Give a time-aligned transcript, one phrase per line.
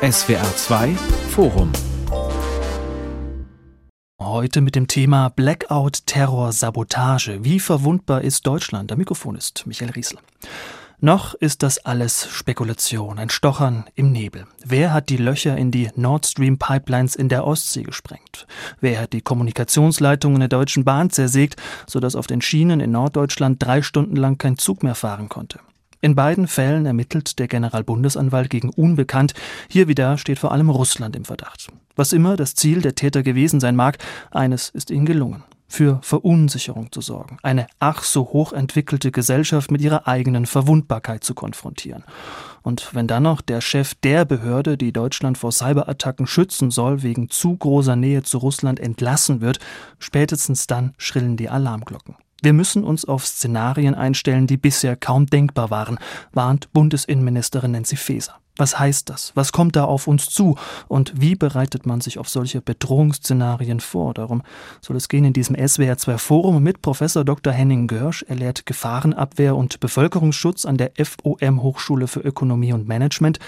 [0.00, 0.94] SWR 2
[1.30, 1.72] Forum
[4.20, 7.42] Heute mit dem Thema Blackout, Terror, Sabotage.
[7.42, 8.90] Wie verwundbar ist Deutschland?
[8.90, 10.18] Der Mikrofon ist Michael Riesel.
[11.00, 14.46] Noch ist das alles Spekulation, ein Stochern im Nebel.
[14.64, 18.46] Wer hat die Löcher in die Nord Stream Pipelines in der Ostsee gesprengt?
[18.80, 23.82] Wer hat die Kommunikationsleitungen der Deutschen Bahn zersägt, sodass auf den Schienen in Norddeutschland drei
[23.82, 25.58] Stunden lang kein Zug mehr fahren konnte?
[26.00, 29.34] In beiden Fällen ermittelt der Generalbundesanwalt gegen Unbekannt.
[29.68, 31.68] Hier wieder steht vor allem Russland im Verdacht.
[31.96, 33.98] Was immer das Ziel der Täter gewesen sein mag,
[34.30, 35.42] eines ist ihnen gelungen.
[35.70, 42.04] Für Verunsicherung zu sorgen, eine ach so hochentwickelte Gesellschaft mit ihrer eigenen Verwundbarkeit zu konfrontieren.
[42.62, 47.28] Und wenn dann noch der Chef der Behörde, die Deutschland vor Cyberattacken schützen soll, wegen
[47.28, 49.58] zu großer Nähe zu Russland entlassen wird,
[49.98, 52.14] spätestens dann schrillen die Alarmglocken.
[52.40, 55.98] Wir müssen uns auf Szenarien einstellen, die bisher kaum denkbar waren,
[56.32, 58.36] warnt Bundesinnenministerin Nancy Faeser.
[58.58, 59.30] Was heißt das?
[59.36, 60.56] Was kommt da auf uns zu?
[60.88, 64.14] Und wie bereitet man sich auf solche Bedrohungsszenarien vor?
[64.14, 64.42] Darum
[64.80, 67.52] soll es gehen in diesem SWR2 Forum mit Professor Dr.
[67.52, 68.24] Henning Görsch.
[68.28, 73.38] Er lehrt Gefahrenabwehr und Bevölkerungsschutz an der FOM Hochschule für Ökonomie und Management.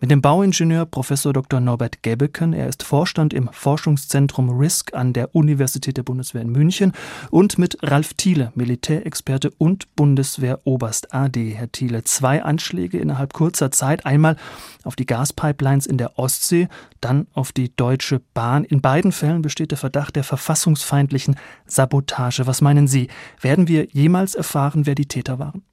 [0.00, 1.58] Mit dem Bauingenieur Professor Dr.
[1.58, 2.52] Norbert Gebeken.
[2.52, 6.92] Er ist Vorstand im Forschungszentrum RISK an der Universität der Bundeswehr in München.
[7.32, 11.50] Und mit Ralf Thiele, Militärexperte und Bundeswehroberst AD.
[11.50, 14.06] Herr Thiele, zwei Anschläge innerhalb kurzer Zeit.
[14.06, 14.36] Einmal
[14.84, 16.68] auf die Gaspipelines in der Ostsee,
[17.00, 18.62] dann auf die Deutsche Bahn.
[18.62, 21.34] In beiden Fällen besteht der Verdacht der verfassungsfeindlichen
[21.66, 22.46] Sabotage.
[22.46, 23.08] Was meinen Sie?
[23.40, 25.64] Werden wir jemals erfahren, wer die Täter waren?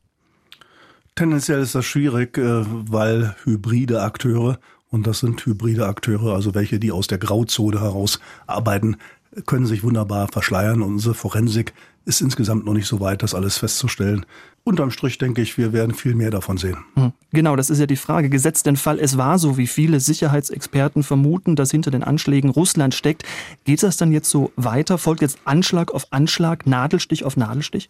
[1.16, 4.59] Tendenziell ist das schwierig, äh, weil hybride Akteure,
[4.91, 8.97] und das sind hybride Akteure, also welche, die aus der Grauzone heraus arbeiten,
[9.45, 10.81] können sich wunderbar verschleiern.
[10.81, 11.73] Unsere Forensik
[12.05, 14.25] ist insgesamt noch nicht so weit, das alles festzustellen.
[14.63, 16.77] Unterm Strich denke ich, wir werden viel mehr davon sehen.
[16.95, 17.13] Hm.
[17.31, 18.29] Genau, das ist ja die Frage.
[18.29, 22.94] Gesetzt den Fall, es war so, wie viele Sicherheitsexperten vermuten, dass hinter den Anschlägen Russland
[22.94, 23.23] steckt.
[23.63, 24.97] Geht das dann jetzt so weiter?
[24.97, 27.89] Folgt jetzt Anschlag auf Anschlag, Nadelstich auf Nadelstich?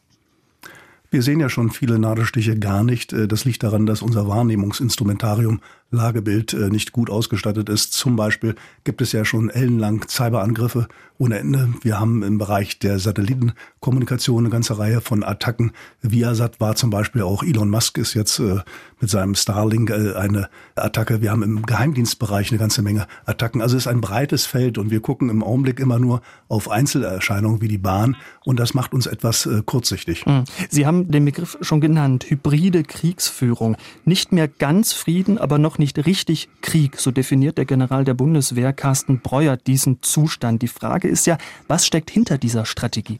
[1.15, 3.13] Wir sehen ja schon viele Nadelstiche gar nicht.
[3.13, 5.61] Äh, das liegt daran, dass unser Wahrnehmungsinstrumentarium
[5.91, 7.93] Lagebild äh, nicht gut ausgestattet ist.
[7.93, 10.87] Zum Beispiel gibt es ja schon ellenlang Cyberangriffe
[11.17, 11.69] ohne Ende.
[11.81, 15.71] Wir haben im Bereich der Satellitenkommunikation eine ganze Reihe von Attacken.
[16.01, 18.59] Viasat war zum Beispiel auch Elon Musk ist jetzt äh,
[18.99, 21.21] mit seinem Starlink eine Attacke.
[21.21, 23.61] Wir haben im Geheimdienstbereich eine ganze Menge Attacken.
[23.61, 27.61] Also es ist ein breites Feld und wir gucken im Augenblick immer nur auf Einzelerscheinungen
[27.61, 30.25] wie die Bahn und das macht uns etwas kurzsichtig.
[30.25, 30.43] Hm.
[30.69, 33.77] Sie haben den Begriff schon genannt, hybride Kriegsführung.
[34.05, 36.99] Nicht mehr ganz Frieden, aber noch nicht richtig Krieg.
[36.99, 40.61] So definiert der General der Bundeswehr Carsten Breuer diesen Zustand.
[40.61, 41.37] Die Frage ist ja,
[41.67, 43.19] was steckt hinter dieser Strategie?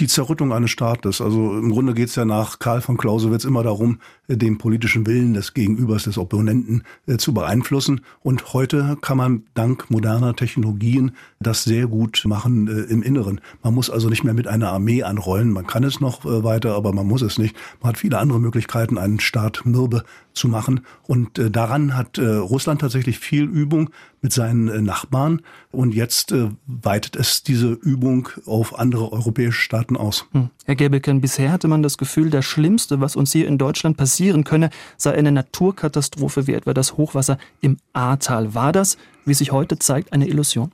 [0.00, 1.20] Die Zerrüttung eines Staates.
[1.20, 5.06] Also im Grunde geht es ja nach Karl von Clausewitz immer darum, äh, den politischen
[5.06, 8.00] Willen des Gegenübers, des Opponenten äh, zu beeinflussen.
[8.22, 13.40] Und heute kann man dank moderner Technologien das sehr gut machen äh, im Inneren.
[13.62, 15.52] Man muss also nicht mehr mit einer Armee anrollen.
[15.52, 17.54] Man kann es noch weiter, aber man muss es nicht.
[17.80, 20.80] Man hat viele andere Möglichkeiten, einen Staat mürbe zu machen.
[21.06, 23.90] Und daran hat Russland tatsächlich viel Übung
[24.22, 25.42] mit seinen Nachbarn.
[25.72, 26.34] Und jetzt
[26.66, 30.28] weitet es diese Übung auf andere europäische Staaten aus.
[30.32, 30.50] Hm.
[30.66, 34.44] Herr Gebelken, bisher hatte man das Gefühl, das Schlimmste, was uns hier in Deutschland passieren
[34.44, 38.54] könne, sei eine Naturkatastrophe wie etwa das Hochwasser im Ahrtal.
[38.54, 40.72] War das, wie sich heute zeigt, eine Illusion?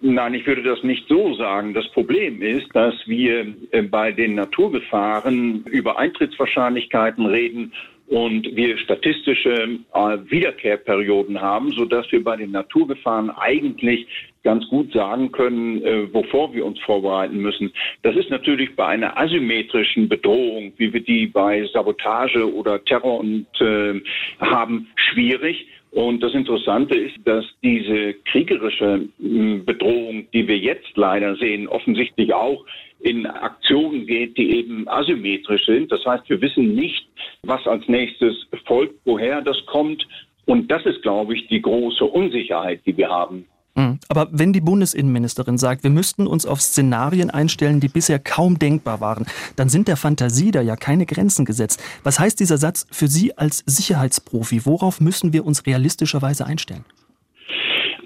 [0.00, 1.74] Nein, ich würde das nicht so sagen.
[1.74, 7.72] Das Problem ist, dass wir äh, bei den Naturgefahren über Eintrittswahrscheinlichkeiten reden
[8.08, 14.06] und wir statistische äh, Wiederkehrperioden haben, so dass wir bei den Naturgefahren eigentlich
[14.46, 17.72] ganz gut sagen können, äh, wovor wir uns vorbereiten müssen.
[18.02, 23.48] Das ist natürlich bei einer asymmetrischen Bedrohung, wie wir die bei Sabotage oder Terror und
[23.60, 24.00] äh,
[24.38, 25.66] haben, schwierig.
[25.90, 32.64] Und das Interessante ist, dass diese kriegerische Bedrohung, die wir jetzt leider sehen, offensichtlich auch
[33.00, 35.90] in Aktionen geht, die eben asymmetrisch sind.
[35.90, 37.08] Das heißt, wir wissen nicht,
[37.42, 40.06] was als nächstes folgt, woher das kommt.
[40.44, 43.46] Und das ist, glaube ich, die große Unsicherheit, die wir haben.
[43.76, 43.98] Hm.
[44.08, 49.00] Aber wenn die Bundesinnenministerin sagt, wir müssten uns auf Szenarien einstellen, die bisher kaum denkbar
[49.00, 49.26] waren,
[49.56, 51.82] dann sind der Fantasie da ja keine Grenzen gesetzt.
[52.02, 54.64] Was heißt dieser Satz für Sie als Sicherheitsprofi?
[54.64, 56.84] Worauf müssen wir uns realistischerweise einstellen?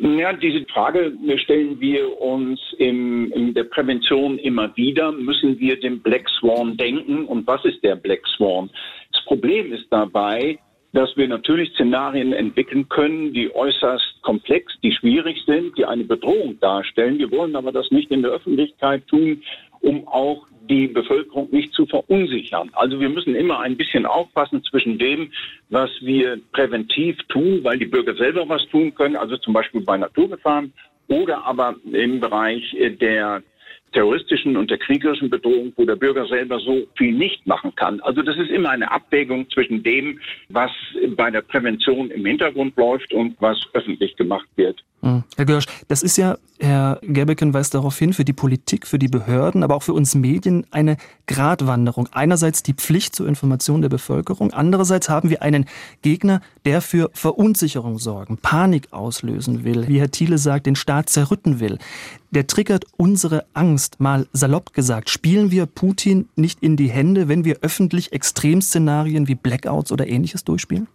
[0.00, 1.12] Ja, diese Frage
[1.44, 5.12] stellen wir uns im, in der Prävention immer wieder.
[5.12, 7.26] Müssen wir den Black Swan denken?
[7.26, 8.70] Und was ist der Black Swan?
[9.12, 10.58] Das Problem ist dabei,
[10.92, 16.58] dass wir natürlich Szenarien entwickeln können, die äußerst komplex, die schwierig sind, die eine Bedrohung
[16.60, 17.18] darstellen.
[17.18, 19.42] Wir wollen aber das nicht in der Öffentlichkeit tun
[19.80, 22.70] um auch die Bevölkerung nicht zu verunsichern.
[22.74, 25.32] Also wir müssen immer ein bisschen aufpassen zwischen dem,
[25.68, 29.96] was wir präventiv tun, weil die Bürger selber was tun können, also zum Beispiel bei
[29.96, 30.72] Naturgefahren,
[31.08, 33.42] oder aber im Bereich der
[33.92, 38.00] terroristischen und der kriegerischen Bedrohung, wo der Bürger selber so viel nicht machen kann.
[38.00, 40.70] Also das ist immer eine Abwägung zwischen dem, was
[41.16, 44.82] bei der Prävention im Hintergrund läuft und was öffentlich gemacht wird.
[45.02, 45.24] Hm.
[45.36, 49.08] Herr Görsch, das ist ja, Herr Gerbeken weist darauf hin, für die Politik, für die
[49.08, 52.08] Behörden, aber auch für uns Medien eine Gratwanderung.
[52.12, 55.64] Einerseits die Pflicht zur Information der Bevölkerung, andererseits haben wir einen
[56.02, 61.60] Gegner, der für Verunsicherung sorgen, Panik auslösen will, wie Herr Thiele sagt, den Staat zerrütten
[61.60, 61.78] will.
[62.30, 65.08] Der triggert unsere Angst, mal salopp gesagt.
[65.08, 70.44] Spielen wir Putin nicht in die Hände, wenn wir öffentlich Extremszenarien wie Blackouts oder ähnliches
[70.44, 70.88] durchspielen?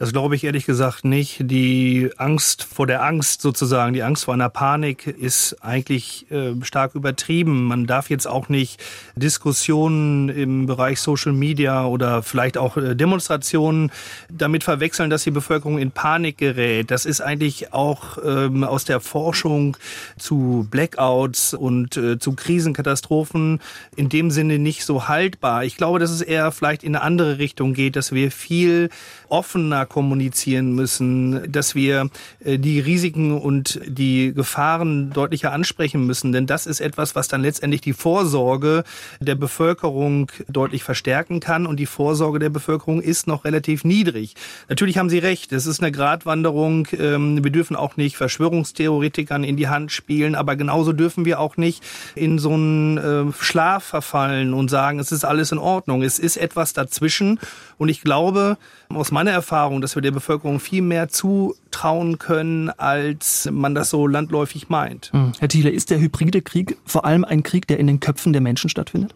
[0.00, 1.42] Das glaube ich ehrlich gesagt nicht.
[1.42, 6.94] Die Angst vor der Angst sozusagen, die Angst vor einer Panik ist eigentlich äh, stark
[6.94, 7.64] übertrieben.
[7.64, 8.82] Man darf jetzt auch nicht
[9.14, 13.92] Diskussionen im Bereich Social Media oder vielleicht auch äh, Demonstrationen
[14.30, 16.90] damit verwechseln, dass die Bevölkerung in Panik gerät.
[16.90, 19.76] Das ist eigentlich auch ähm, aus der Forschung
[20.16, 23.60] zu Blackouts und äh, zu Krisenkatastrophen
[23.96, 25.64] in dem Sinne nicht so haltbar.
[25.64, 28.88] Ich glaube, dass es eher vielleicht in eine andere Richtung geht, dass wir viel
[29.30, 32.10] offener kommunizieren müssen, dass wir
[32.44, 36.32] äh, die Risiken und die Gefahren deutlicher ansprechen müssen.
[36.32, 38.84] Denn das ist etwas, was dann letztendlich die Vorsorge
[39.20, 41.66] der Bevölkerung deutlich verstärken kann.
[41.66, 44.34] Und die Vorsorge der Bevölkerung ist noch relativ niedrig.
[44.68, 46.88] Natürlich haben Sie recht, es ist eine Gratwanderung.
[46.98, 51.56] Ähm, wir dürfen auch nicht Verschwörungstheoretikern in die Hand spielen, aber genauso dürfen wir auch
[51.56, 51.82] nicht
[52.14, 56.02] in so einen äh, Schlaf verfallen und sagen, es ist alles in Ordnung.
[56.02, 57.38] Es ist etwas dazwischen.
[57.78, 63.46] Und ich glaube, aus meiner Erfahrung, dass wir der Bevölkerung viel mehr zutrauen können, als
[63.52, 65.10] man das so landläufig meint.
[65.12, 65.32] Hm.
[65.38, 68.40] Herr Thiele, ist der hybride Krieg vor allem ein Krieg, der in den Köpfen der
[68.40, 69.14] Menschen stattfindet?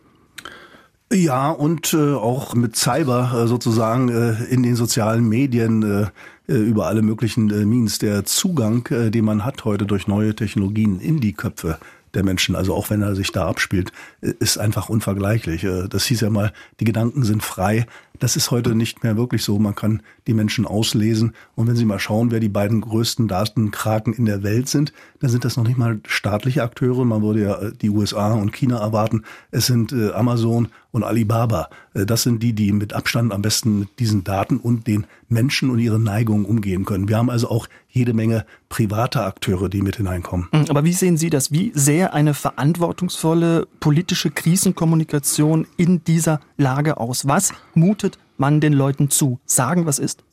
[1.12, 6.56] Ja, und äh, auch mit Cyber äh, sozusagen äh, in den sozialen Medien äh, äh
[6.56, 7.98] über alle möglichen äh, Means.
[7.98, 11.78] Der Zugang, äh, den man hat heute durch neue Technologien in die Köpfe
[12.14, 15.64] der Menschen, also auch wenn er sich da abspielt, äh, ist einfach unvergleichlich.
[15.64, 17.86] Äh, das hieß ja mal, die Gedanken sind frei.
[18.20, 19.58] Das ist heute nicht mehr wirklich so.
[19.58, 21.34] Man kann die Menschen auslesen.
[21.56, 25.30] Und wenn Sie mal schauen, wer die beiden größten Datenkraken in der Welt sind, dann
[25.30, 27.04] sind das noch nicht mal staatliche Akteure.
[27.04, 29.24] Man würde ja äh, die USA und China erwarten.
[29.50, 31.68] Es sind Amazon und Alibaba.
[31.92, 35.78] Das sind die, die mit Abstand am besten mit diesen Daten und den Menschen und
[35.78, 37.08] ihren Neigungen umgehen können.
[37.08, 40.48] Wir haben also auch jede Menge private Akteure, die mit hineinkommen.
[40.52, 41.52] Mhm, aber wie sehen Sie das?
[41.52, 47.26] Wie sehr eine verantwortungsvolle politische Krisenkommunikation in dieser Lage aus?
[47.26, 49.38] Was mutet man den Leuten zu?
[49.46, 50.24] Sagen, was ist?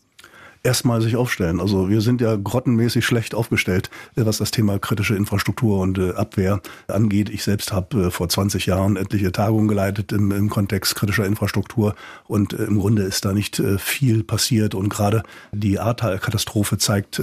[0.63, 1.59] Erstmal sich aufstellen.
[1.59, 6.11] Also wir sind ja grottenmäßig schlecht aufgestellt, äh, was das Thema kritische Infrastruktur und äh,
[6.11, 7.29] Abwehr angeht.
[7.29, 11.95] Ich selbst habe äh, vor 20 Jahren etliche Tagungen geleitet im, im Kontext kritischer Infrastruktur
[12.25, 17.21] und im Grunde ist da nicht viel passiert und gerade die Ahrtal-Katastrophe zeigt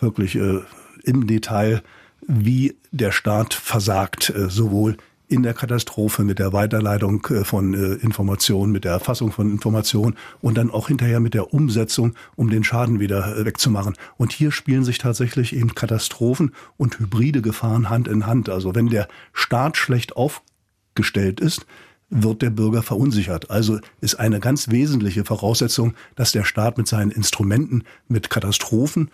[0.00, 1.82] wirklich im Detail,
[2.26, 4.96] wie der Staat versagt, sowohl
[5.34, 10.14] in der Katastrophe mit der Weiterleitung äh, von äh, Informationen, mit der Erfassung von Informationen
[10.40, 13.94] und dann auch hinterher mit der Umsetzung, um den Schaden wieder äh, wegzumachen.
[14.16, 18.48] Und hier spielen sich tatsächlich eben Katastrophen und hybride Gefahren Hand in Hand.
[18.48, 21.66] Also wenn der Staat schlecht aufgestellt ist,
[22.10, 23.50] wird der Bürger verunsichert.
[23.50, 29.10] Also ist eine ganz wesentliche Voraussetzung, dass der Staat mit seinen Instrumenten, mit Katastrophen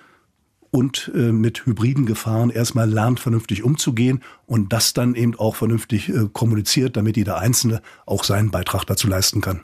[0.71, 6.09] und äh, mit hybriden Gefahren erstmal lernt, vernünftig umzugehen und das dann eben auch vernünftig
[6.09, 9.63] äh, kommuniziert, damit jeder Einzelne auch seinen Beitrag dazu leisten kann.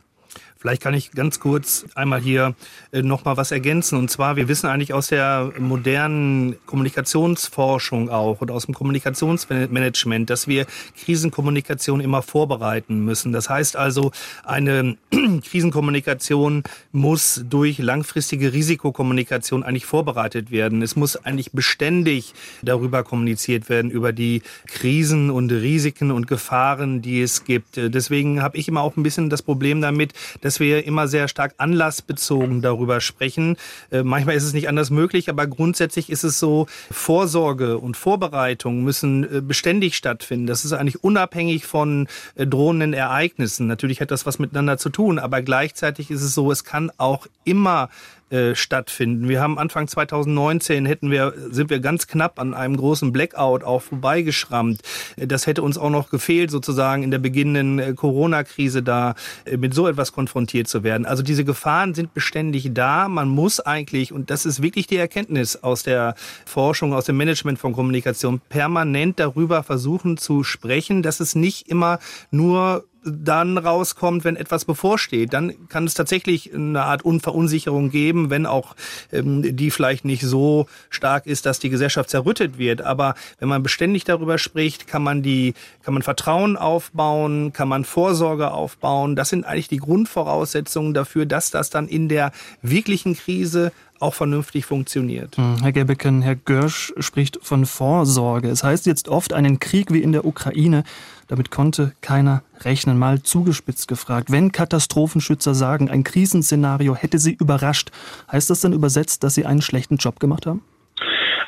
[0.59, 2.55] Vielleicht kann ich ganz kurz einmal hier
[2.91, 3.99] äh, noch mal was ergänzen.
[3.99, 10.49] Und zwar, wir wissen eigentlich aus der modernen Kommunikationsforschung auch und aus dem Kommunikationsmanagement, dass
[10.49, 10.67] wir
[10.99, 13.33] Krisenkommunikation immer vorbereiten müssen.
[13.33, 14.13] Das heißt also,
[14.45, 14.97] eine
[15.45, 20.81] Krisenkommunikation muss durch langfristige Risikokommunikation eigentlich vorbereitet werden.
[20.81, 22.33] Es muss eigentlich beständig
[22.63, 27.77] darüber kommuniziert werden, über die Krisen und Risiken und Gefahren, die es gibt.
[27.77, 30.13] Deswegen habe ich immer auch ein bisschen das Problem damit,
[30.47, 33.57] dass wir immer sehr stark anlassbezogen darüber sprechen.
[33.91, 38.85] Äh, manchmal ist es nicht anders möglich, aber grundsätzlich ist es so, Vorsorge und Vorbereitung
[38.85, 40.47] müssen äh, beständig stattfinden.
[40.47, 43.67] Das ist eigentlich unabhängig von äh, drohenden Ereignissen.
[43.67, 47.27] Natürlich hat das was miteinander zu tun, aber gleichzeitig ist es so, es kann auch
[47.45, 47.91] immer
[48.29, 49.29] äh, stattfinden.
[49.29, 53.83] Wir haben Anfang 2019 hätten wir, sind wir ganz knapp an einem großen Blackout auch
[53.83, 54.81] vorbeigeschrammt.
[55.17, 59.15] Das hätte uns auch noch gefehlt, sozusagen in der beginnenden äh, Corona-Krise da
[59.45, 61.07] äh, mit so etwas konfrontiert zu werden.
[61.07, 63.09] Also diese Gefahren sind beständig da.
[63.09, 67.61] Man muss eigentlich, und das ist wirklich die Erkenntnis aus der Forschung, aus dem Management
[67.61, 72.01] von Kommunikation, permanent darüber versuchen zu sprechen, dass es nicht immer
[72.33, 75.33] nur dann rauskommt, wenn etwas bevorsteht.
[75.33, 78.75] Dann kann es tatsächlich eine Art Unverunsicherung geben, wenn auch
[79.13, 82.83] ähm, die vielleicht nicht so stark ist, dass die Gesellschaft zerrüttet wird.
[82.83, 87.85] Aber wenn man beständig darüber spricht, kann man die, kann man Vertrauen aufbauen, kann man
[87.85, 89.17] Vorsorge aufbauen.
[89.17, 92.33] Das sind eigentlich die Grundvoraussetzungen dafür, dass das dann in der
[92.63, 95.37] wirklichen Krise auch vernünftig funktioniert.
[95.37, 98.49] Hm, Herr Gebeken, Herr Görsch spricht von Vorsorge.
[98.49, 100.85] Es heißt jetzt oft einen Krieg wie in der Ukraine
[101.29, 102.99] damit konnte keiner rechnen.
[102.99, 104.31] Mal zugespitzt gefragt.
[104.31, 107.91] Wenn Katastrophenschützer sagen, ein Krisenszenario hätte sie überrascht,
[108.31, 110.63] heißt das dann übersetzt, dass sie einen schlechten Job gemacht haben?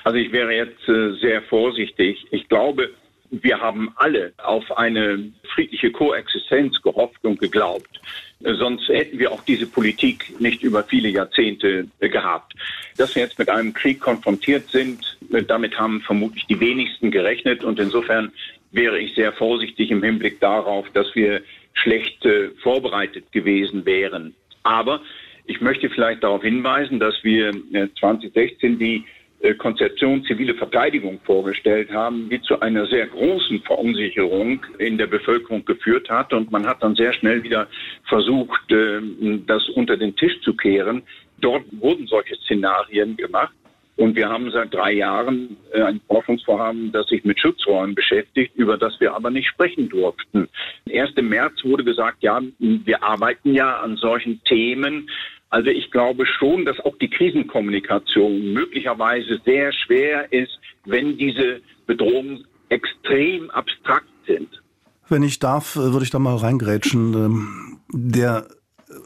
[0.04, 2.26] Also ich wäre jetzt äh, sehr vorsichtig.
[2.30, 2.90] Ich glaube,
[3.30, 8.00] wir haben alle auf eine friedliche Koexistenz gehofft und geglaubt.
[8.42, 12.54] Äh, sonst hätten wir auch diese Politik nicht über viele Jahrzehnte äh, gehabt.
[12.96, 17.62] Dass wir jetzt mit einem Krieg konfrontiert sind, damit haben vermutlich die wenigsten gerechnet.
[17.62, 18.32] Und insofern
[18.72, 24.34] wäre ich sehr vorsichtig im Hinblick darauf, dass wir schlecht äh, vorbereitet gewesen wären.
[24.62, 25.00] Aber
[25.46, 29.04] ich möchte vielleicht darauf hinweisen, dass wir äh, 2016 die
[29.40, 35.64] äh, Konzeption zivile Verteidigung vorgestellt haben, die zu einer sehr großen Verunsicherung in der Bevölkerung
[35.64, 36.32] geführt hat.
[36.32, 37.68] Und man hat dann sehr schnell wieder
[38.08, 39.00] versucht, äh,
[39.46, 41.02] das unter den Tisch zu kehren.
[41.40, 43.54] Dort wurden solche Szenarien gemacht.
[43.98, 48.78] Und wir haben seit drei Jahren äh, ein Forschungsvorhaben, das sich mit Schutzräumen beschäftigt, über
[48.78, 50.48] das wir aber nicht sprechen durften.
[50.86, 55.10] Erst im März wurde gesagt, ja, wir arbeiten ja an solchen Themen.
[55.50, 62.46] Also ich glaube schon, dass auch die Krisenkommunikation möglicherweise sehr schwer ist, wenn diese Bedrohungen
[62.68, 64.62] extrem abstrakt sind.
[65.08, 67.14] Wenn ich darf, äh, würde ich da mal reingrätschen.
[67.14, 68.46] Ähm, der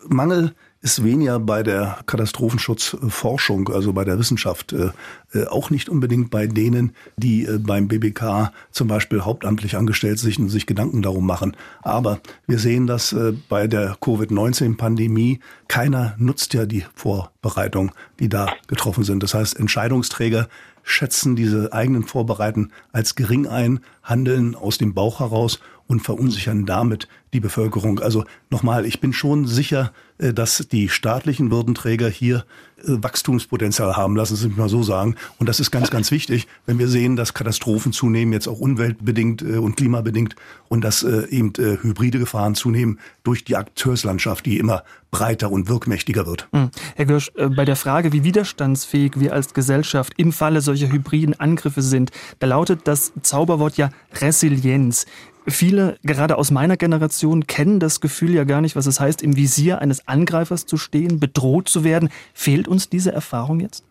[0.07, 4.91] Mangel ist weniger bei der Katastrophenschutzforschung, also bei der Wissenschaft, äh,
[5.33, 10.39] äh, auch nicht unbedingt bei denen, die äh, beim BBK zum Beispiel hauptamtlich angestellt sind
[10.41, 11.57] und sich Gedanken darum machen.
[11.83, 13.15] Aber wir sehen, dass
[13.49, 19.23] bei der Covid-19-Pandemie keiner nutzt ja die Vorbereitung, die da getroffen sind.
[19.23, 20.49] Das heißt, Entscheidungsträger
[20.83, 25.61] schätzen diese eigenen Vorbereiten als gering ein, handeln aus dem Bauch heraus
[25.93, 28.01] und verunsichern damit die Bevölkerung.
[28.01, 32.45] Also nochmal, ich bin schon sicher, äh, dass die staatlichen Würdenträger hier
[32.79, 35.17] äh, Wachstumspotenzial haben, lassen Sie mich mal so sagen.
[35.39, 39.43] Und das ist ganz, ganz wichtig, wenn wir sehen, dass Katastrophen zunehmen, jetzt auch umweltbedingt
[39.43, 40.35] äh, und klimabedingt
[40.69, 46.49] und dass eben hybride Gefahren zunehmen durch die Akteurslandschaft, die immer breiter und wirkmächtiger wird.
[46.53, 46.71] Hm.
[46.97, 51.83] Herr Görsch, bei der Frage, wie widerstandsfähig wir als Gesellschaft im Falle solcher hybriden Angriffe
[51.83, 53.91] sind, da lautet das Zauberwort ja
[54.23, 55.05] Resilienz.
[55.47, 59.37] Viele, gerade aus meiner Generation, kennen das Gefühl ja gar nicht, was es heißt, im
[59.37, 62.11] Visier eines Angreifers zu stehen, bedroht zu werden.
[62.33, 63.85] Fehlt uns diese Erfahrung jetzt?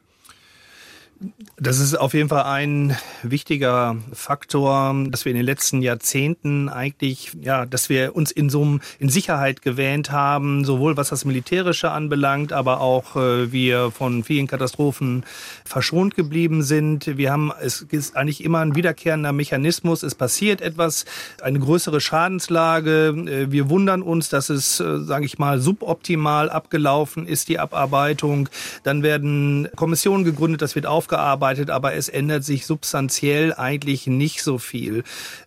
[1.58, 7.38] Das ist auf jeden Fall ein wichtiger Faktor, dass wir in den letzten Jahrzehnten eigentlich,
[7.40, 11.92] ja, dass wir uns in so einem, in Sicherheit gewähnt haben, sowohl was das Militärische
[11.92, 15.24] anbelangt, aber auch äh, wir von vielen Katastrophen
[15.64, 17.06] verschont geblieben sind.
[17.18, 20.02] Wir haben, es ist eigentlich immer ein wiederkehrender Mechanismus.
[20.02, 21.06] Es passiert etwas,
[21.44, 23.10] eine größere Schadenslage.
[23.10, 28.50] Äh, wir wundern uns, dass es, äh, sage ich mal, suboptimal abgelaufen ist, die Abarbeitung.
[28.82, 34.44] Dann werden Kommissionen gegründet, das wird aufgebaut aufgearbeitet, aber es ändert sich substanziell eigentlich nicht
[34.44, 35.04] so viel.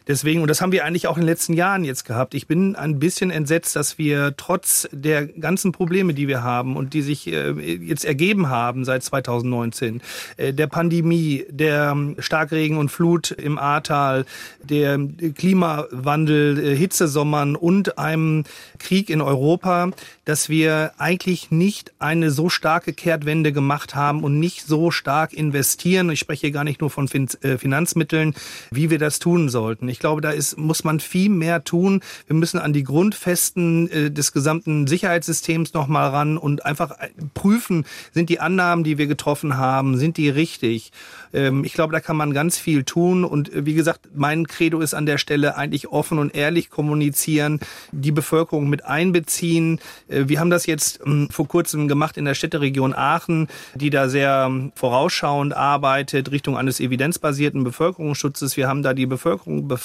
[0.07, 2.35] Deswegen, und das haben wir eigentlich auch in den letzten Jahren jetzt gehabt.
[2.35, 6.93] Ich bin ein bisschen entsetzt, dass wir trotz der ganzen Probleme, die wir haben und
[6.93, 10.03] die sich äh, jetzt ergeben haben seit 2019,
[10.37, 14.27] äh, der Pandemie, der ähm, Starkregen und Flut im Ahrtal,
[14.63, 14.99] der
[15.37, 18.45] Klimawandel, äh, Hitzesommern und einem
[18.79, 19.91] Krieg in Europa,
[20.27, 26.11] dass wir eigentlich nicht eine so starke Kehrtwende gemacht haben und nicht so stark investieren.
[26.11, 28.35] Ich spreche hier gar nicht nur von Finanzmitteln,
[28.71, 29.89] wie wir das tun sollten.
[29.95, 32.01] Ich glaube, da ist, muss man viel mehr tun.
[32.27, 37.85] Wir müssen an die Grundfesten äh, des gesamten Sicherheitssystems nochmal ran und einfach äh, prüfen,
[38.13, 40.93] sind die Annahmen, die wir getroffen haben, sind die richtig?
[41.33, 43.25] Ähm, ich glaube, da kann man ganz viel tun.
[43.25, 47.61] Und äh, wie gesagt, mein Credo ist an der Stelle eigentlich offen und ehrlich kommunizieren,
[47.93, 49.81] die Bevölkerung mit einbeziehen.
[50.09, 54.47] Wir haben das jetzt ähm, vor kurzem gemacht in der Städteregion Aachen, die da sehr
[54.49, 58.57] ähm, vorausschauend vorausschauend arbeitet, Richtung eines evidenzbasierten Bevölkerungsschutzes.
[58.57, 59.84] Wir haben da die Bevölkerung befragt.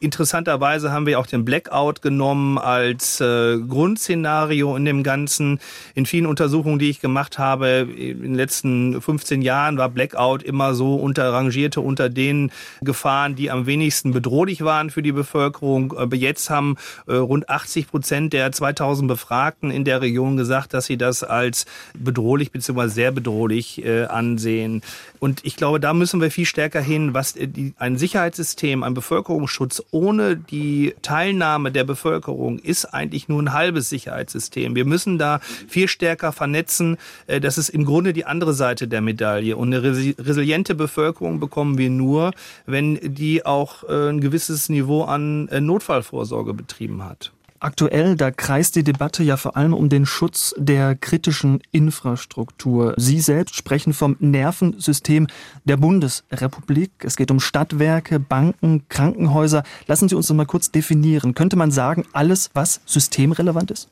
[0.00, 5.60] Interessanterweise haben wir auch den Blackout genommen als äh, Grundszenario in dem Ganzen.
[5.94, 10.74] In vielen Untersuchungen, die ich gemacht habe, in den letzten 15 Jahren war Blackout immer
[10.74, 12.50] so unterrangierte unter den
[12.80, 15.96] Gefahren, die am wenigsten bedrohlich waren für die Bevölkerung.
[15.96, 16.76] Aber jetzt haben
[17.06, 21.66] äh, rund 80 Prozent der 2000 Befragten in der Region gesagt, dass sie das als
[21.94, 22.88] bedrohlich bzw.
[22.88, 24.82] sehr bedrohlich äh, ansehen.
[25.22, 28.92] Und ich glaube, da müssen wir viel stärker hin, was äh, die, ein Sicherheitssystem, ein
[28.92, 34.74] Bevölkerungsschutz ohne die Teilnahme der Bevölkerung ist eigentlich nur ein halbes Sicherheitssystem.
[34.74, 35.38] Wir müssen da
[35.68, 36.96] viel stärker vernetzen.
[37.28, 39.56] Äh, das ist im Grunde die andere Seite der Medaille.
[39.56, 42.32] Und eine resiliente Bevölkerung bekommen wir nur,
[42.66, 47.30] wenn die auch äh, ein gewisses Niveau an Notfallvorsorge betrieben hat.
[47.62, 52.94] Aktuell, da kreist die Debatte ja vor allem um den Schutz der kritischen Infrastruktur.
[52.96, 55.28] Sie selbst sprechen vom Nervensystem
[55.62, 56.90] der Bundesrepublik.
[57.04, 59.62] Es geht um Stadtwerke, Banken, Krankenhäuser.
[59.86, 61.34] Lassen Sie uns noch mal kurz definieren.
[61.34, 63.88] Könnte man sagen, alles, was systemrelevant ist?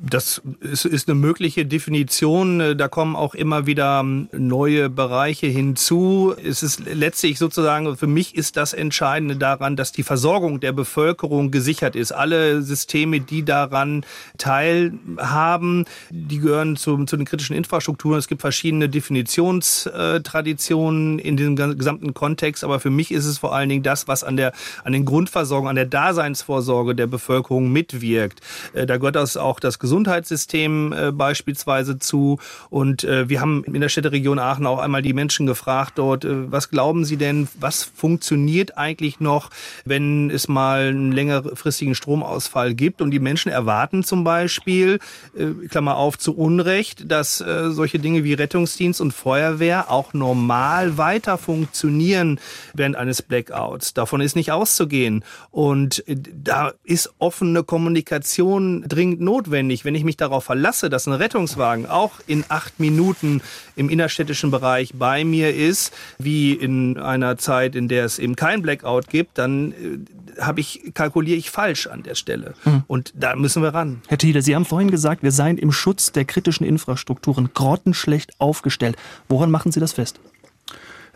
[0.00, 2.78] Das ist, ist eine mögliche Definition.
[2.78, 6.34] Da kommen auch immer wieder ähm, neue Bereiche hinzu.
[6.42, 11.50] Es ist letztlich sozusagen, für mich ist das Entscheidende daran, dass die Versorgung der Bevölkerung
[11.50, 12.12] gesichert ist.
[12.12, 14.06] Alle Systeme, die daran
[14.38, 18.18] teilhaben, die gehören zu, zu den kritischen Infrastrukturen.
[18.18, 22.62] Es gibt verschiedene Definitionstraditionen in diesem gesamten Kontext.
[22.62, 24.52] Aber für mich ist es vor allen Dingen das, was an der,
[24.84, 28.40] an den Grundversorgung, an der Daseinsvorsorge der Bevölkerung mitwirkt.
[28.74, 32.38] Äh, da gehört das auch das Gesundheitssystem äh, beispielsweise zu.
[32.70, 36.50] Und äh, wir haben in der Städteregion Aachen auch einmal die Menschen gefragt dort, äh,
[36.50, 39.50] was glauben Sie denn, was funktioniert eigentlich noch,
[39.84, 43.02] wenn es mal einen längerfristigen Stromausfall gibt?
[43.02, 44.98] Und die Menschen erwarten zum Beispiel,
[45.36, 50.98] äh, Klammer auf, zu Unrecht, dass äh, solche Dinge wie Rettungsdienst und Feuerwehr auch normal
[50.98, 52.40] weiter funktionieren
[52.74, 53.94] während eines Blackouts.
[53.94, 55.24] Davon ist nicht auszugehen.
[55.50, 59.84] Und äh, da ist offene Kommunikation dringend notwendig nicht.
[59.84, 63.40] Wenn ich mich darauf verlasse, dass ein Rettungswagen auch in acht Minuten
[63.76, 68.62] im innerstädtischen Bereich bei mir ist, wie in einer Zeit, in der es eben kein
[68.62, 72.54] Blackout gibt, dann äh, habe ich, kalkuliere ich falsch an der Stelle.
[72.64, 72.84] Mhm.
[72.86, 74.02] Und da müssen wir ran.
[74.08, 78.96] Herr Thiele, Sie haben vorhin gesagt, wir seien im Schutz der kritischen Infrastrukturen grottenschlecht aufgestellt.
[79.28, 80.20] Woran machen Sie das fest?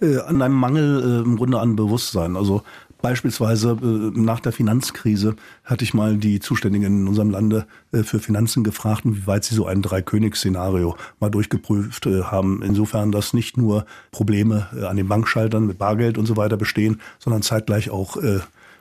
[0.01, 2.37] Äh, an einem Mangel äh, im Grunde an Bewusstsein.
[2.37, 2.63] Also
[3.03, 8.21] Beispielsweise äh, nach der Finanzkrise hatte ich mal die Zuständigen in unserem Lande äh, für
[8.21, 12.63] Finanzen gefragt, wie weit sie so ein Drei-Königs-Szenario mal durchgeprüft äh, haben.
[12.63, 17.43] Insofern, dass nicht nur Probleme an den Bankschaltern mit Bargeld und so weiter bestehen, sondern
[17.43, 18.17] zeitgleich auch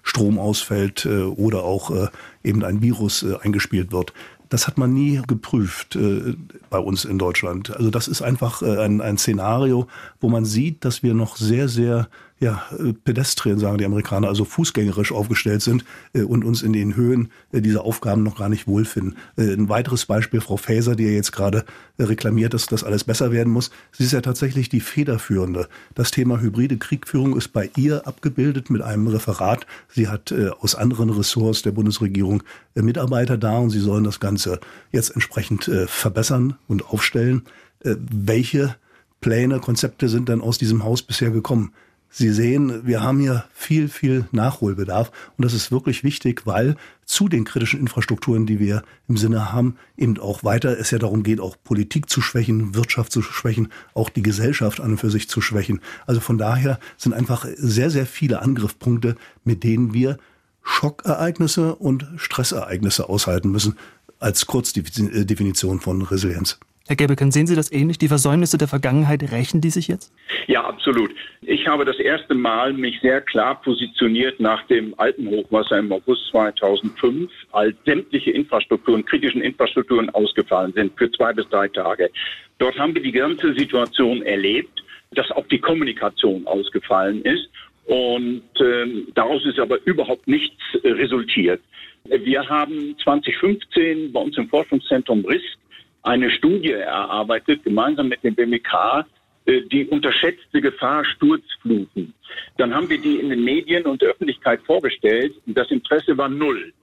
[0.04, 2.10] Strom ausfällt oder auch
[2.44, 4.14] eben ein Virus eingespielt wird.
[4.52, 6.36] Das hat man nie geprüft äh,
[6.70, 7.74] bei uns in Deutschland.
[7.74, 9.88] Also das ist einfach äh, ein, ein Szenario,
[10.20, 12.10] wo man sieht, dass wir noch sehr, sehr
[12.42, 16.96] ja, äh, Pedestrien, sagen die Amerikaner, also fußgängerisch aufgestellt sind äh, und uns in den
[16.96, 19.16] Höhen äh, dieser Aufgaben noch gar nicht wohlfinden.
[19.38, 21.66] Äh, ein weiteres Beispiel, Frau Faeser, die ja jetzt gerade
[21.98, 23.70] äh, reklamiert, dass das alles besser werden muss.
[23.92, 25.70] Sie ist ja tatsächlich die Federführende.
[25.94, 29.68] Das Thema hybride Kriegführung ist bei ihr abgebildet mit einem Referat.
[29.88, 32.42] Sie hat äh, aus anderen Ressorts der Bundesregierung
[32.74, 34.60] äh, Mitarbeiter da und sie sollen das Ganze
[34.92, 37.44] jetzt entsprechend äh, verbessern und aufstellen.
[37.84, 38.76] Äh, welche
[39.20, 41.72] Pläne, Konzepte sind denn aus diesem Haus bisher gekommen?
[42.14, 47.30] Sie sehen, wir haben hier viel, viel Nachholbedarf und das ist wirklich wichtig, weil zu
[47.30, 51.40] den kritischen Infrastrukturen, die wir im Sinne haben, eben auch weiter es ja darum geht,
[51.40, 55.40] auch Politik zu schwächen, Wirtschaft zu schwächen, auch die Gesellschaft an und für sich zu
[55.40, 55.80] schwächen.
[56.06, 60.18] Also von daher sind einfach sehr, sehr viele Angriffspunkte, mit denen wir
[60.64, 63.78] Schockereignisse und Stressereignisse aushalten müssen
[64.20, 66.60] als Kurzdefinition von Resilienz.
[66.88, 68.00] Herr Gebelken, sehen Sie das ähnlich?
[68.00, 70.12] Die Versäumnisse der Vergangenheit rächen die sich jetzt?
[70.48, 71.12] Ja, absolut.
[71.42, 77.32] Ich habe das erste Mal mich sehr klar positioniert nach dem Alpenhochwasser im August 2005,
[77.52, 82.10] als sämtliche Infrastrukturen, kritischen Infrastrukturen ausgefallen sind für zwei bis drei Tage.
[82.58, 87.48] Dort haben wir die ganze Situation erlebt, dass auch die Kommunikation ausgefallen ist.
[87.86, 91.62] Und äh, daraus ist aber überhaupt nichts resultiert.
[92.06, 95.58] Wir haben 2015 bei uns im Forschungszentrum RISK
[96.04, 99.06] eine Studie erarbeitet, gemeinsam mit dem BMK,
[99.46, 102.14] äh, die unterschätzte Gefahr Sturzfluten.
[102.58, 105.34] Dann haben wir die in den Medien und der Öffentlichkeit vorgestellt.
[105.46, 106.74] Das Interesse war null.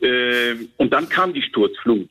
[0.00, 2.10] Äh, und dann kam die Sturzflut.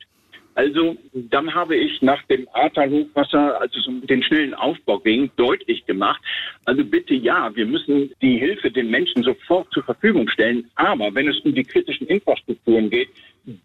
[0.54, 5.86] Also dann habe ich nach dem Ahrtal-Hochwasser, als es um den schnellen Aufbau ging, deutlich
[5.86, 6.20] gemacht,
[6.66, 11.28] also bitte ja, wir müssen die Hilfe den Menschen sofort zur Verfügung stellen, aber wenn
[11.28, 13.08] es um die kritischen Infrastrukturen geht,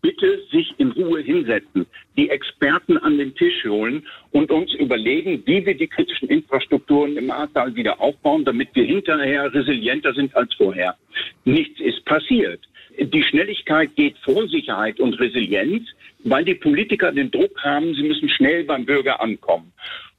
[0.02, 1.86] bitte sich in Ruhe hinsetzen,
[2.16, 7.30] die Experten an den Tisch holen und uns überlegen, wie wir die kritischen Infrastrukturen im
[7.30, 10.96] Ahrtal wieder aufbauen, damit wir hinterher resilienter sind als vorher.
[11.46, 12.62] Nichts ist passiert.
[13.00, 15.88] Die Schnelligkeit geht vor Sicherheit und Resilienz,
[16.24, 19.72] weil die Politiker den Druck haben, sie müssen schnell beim Bürger ankommen.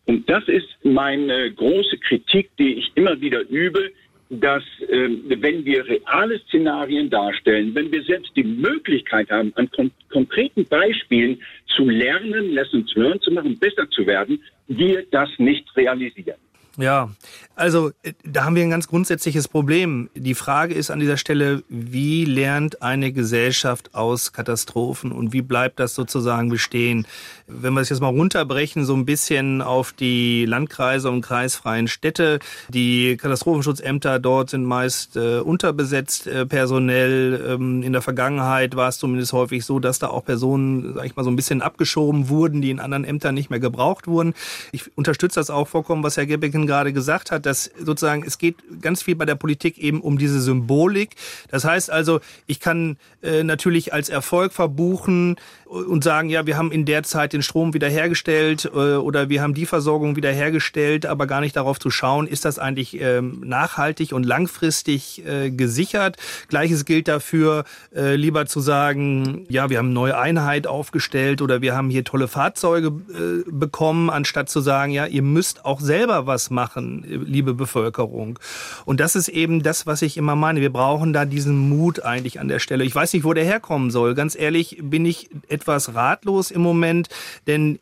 [0.07, 3.91] Und das ist meine große Kritik, die ich immer wieder übe
[4.31, 5.09] dass äh,
[5.43, 11.41] wenn wir reale Szenarien darstellen, wenn wir selbst die Möglichkeit haben, an kon konkreten Beispielen
[11.75, 16.37] zu lernen, Lessons learned zu machen, besser zu werden, wir das nicht realisieren.
[16.79, 17.11] Ja,
[17.57, 20.11] also äh, da haben wir ein ganz grundsätzliches Problem.
[20.15, 25.81] Die Frage ist an dieser Stelle, wie lernt eine Gesellschaft aus Katastrophen und wie bleibt
[25.81, 27.05] das sozusagen bestehen?
[27.49, 32.39] Wenn wir es jetzt mal runterbrechen, so ein bisschen auf die Landkreise und kreisfreien Städte,
[32.69, 37.45] die Katastrophenschutzämter dort sind meist äh, unterbesetzt äh, personell.
[37.49, 41.17] Ähm, in der Vergangenheit war es zumindest häufig so, dass da auch Personen, sag ich
[41.17, 44.35] mal, so ein bisschen abgeschoben wurden, die in anderen Ämtern nicht mehr gebraucht wurden.
[44.71, 48.57] Ich unterstütze das auch vollkommen, was Herr Gebbecken gerade gesagt hat, dass sozusagen es geht
[48.81, 51.17] ganz viel bei der Politik eben um diese Symbolik.
[51.51, 55.37] Das heißt also, ich kann äh, natürlich als Erfolg verbuchen
[55.69, 59.55] und sagen, ja, wir haben in der Zeit den Strom wiederhergestellt äh, oder wir haben
[59.55, 64.25] die Versorgung wiederhergestellt, aber gar nicht darauf zu schauen, ist das eigentlich ähm, nachhaltig und
[64.25, 66.17] langfristig äh, gesichert.
[66.49, 71.61] Gleiches gilt dafür, äh, lieber zu sagen, ja, wir haben eine neue Einheit aufgestellt oder
[71.61, 76.27] wir haben hier tolle Fahrzeuge äh, bekommen, anstatt zu sagen, ja, ihr müsst auch selber
[76.27, 76.58] was machen,
[77.05, 78.39] liebe Bevölkerung.
[78.85, 80.61] Und das ist eben das, was ich immer meine.
[80.61, 82.85] Wir brauchen da diesen Mut eigentlich an der Stelle.
[82.85, 84.15] Ich weiß nicht, wo der herkommen soll.
[84.15, 87.09] Ganz ehrlich bin ich etwas ratlos im Moment,
[87.47, 87.79] denn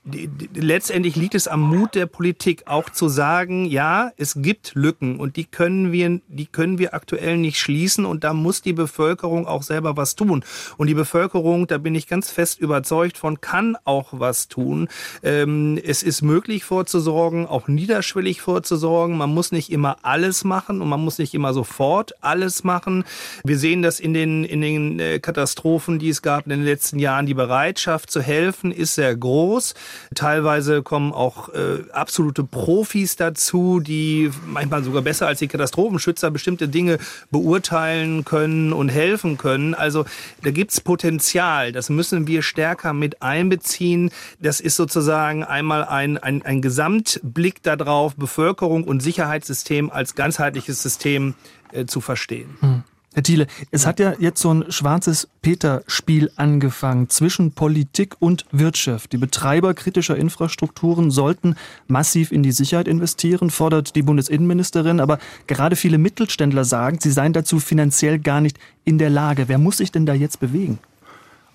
[0.54, 5.36] letztendlich liegt es am Mut der Politik auch zu sagen, ja, es gibt Lücken und
[5.36, 9.62] die können wir, die können wir aktuell nicht schließen und da muss die Bevölkerung auch
[9.62, 10.44] selber was tun.
[10.76, 14.88] Und die Bevölkerung, da bin ich ganz fest überzeugt von, kann auch was tun.
[15.22, 19.18] Ähm, es ist möglich vorzusorgen, auch niederschwellig vorzusorgen vorzusorgen.
[19.18, 23.04] Man muss nicht immer alles machen und man muss nicht immer sofort alles machen.
[23.44, 26.98] Wir sehen das in den, in den äh, Katastrophen, die es gab in den letzten
[26.98, 27.26] Jahren.
[27.26, 29.74] Die Bereitschaft zu helfen ist sehr groß.
[30.14, 36.66] Teilweise kommen auch äh, absolute Profis dazu, die manchmal sogar besser als die Katastrophenschützer bestimmte
[36.66, 36.96] Dinge
[37.30, 39.74] beurteilen können und helfen können.
[39.74, 40.06] Also
[40.42, 41.72] da gibt's Potenzial.
[41.72, 44.10] Das müssen wir stärker mit einbeziehen.
[44.40, 50.80] Das ist sozusagen einmal ein, ein, ein Gesamtblick darauf, Bevölkerung Bevölkerung und Sicherheitssystem als ganzheitliches
[50.80, 51.34] System
[51.72, 52.56] äh, zu verstehen.
[52.60, 52.82] Hm.
[53.12, 59.12] Herr Thiele, es hat ja jetzt so ein schwarzes Peter-Spiel angefangen zwischen Politik und Wirtschaft.
[59.12, 61.56] Die Betreiber kritischer Infrastrukturen sollten
[61.88, 65.00] massiv in die Sicherheit investieren, fordert die Bundesinnenministerin.
[65.00, 69.48] Aber gerade viele Mittelständler sagen, sie seien dazu finanziell gar nicht in der Lage.
[69.48, 70.78] Wer muss sich denn da jetzt bewegen?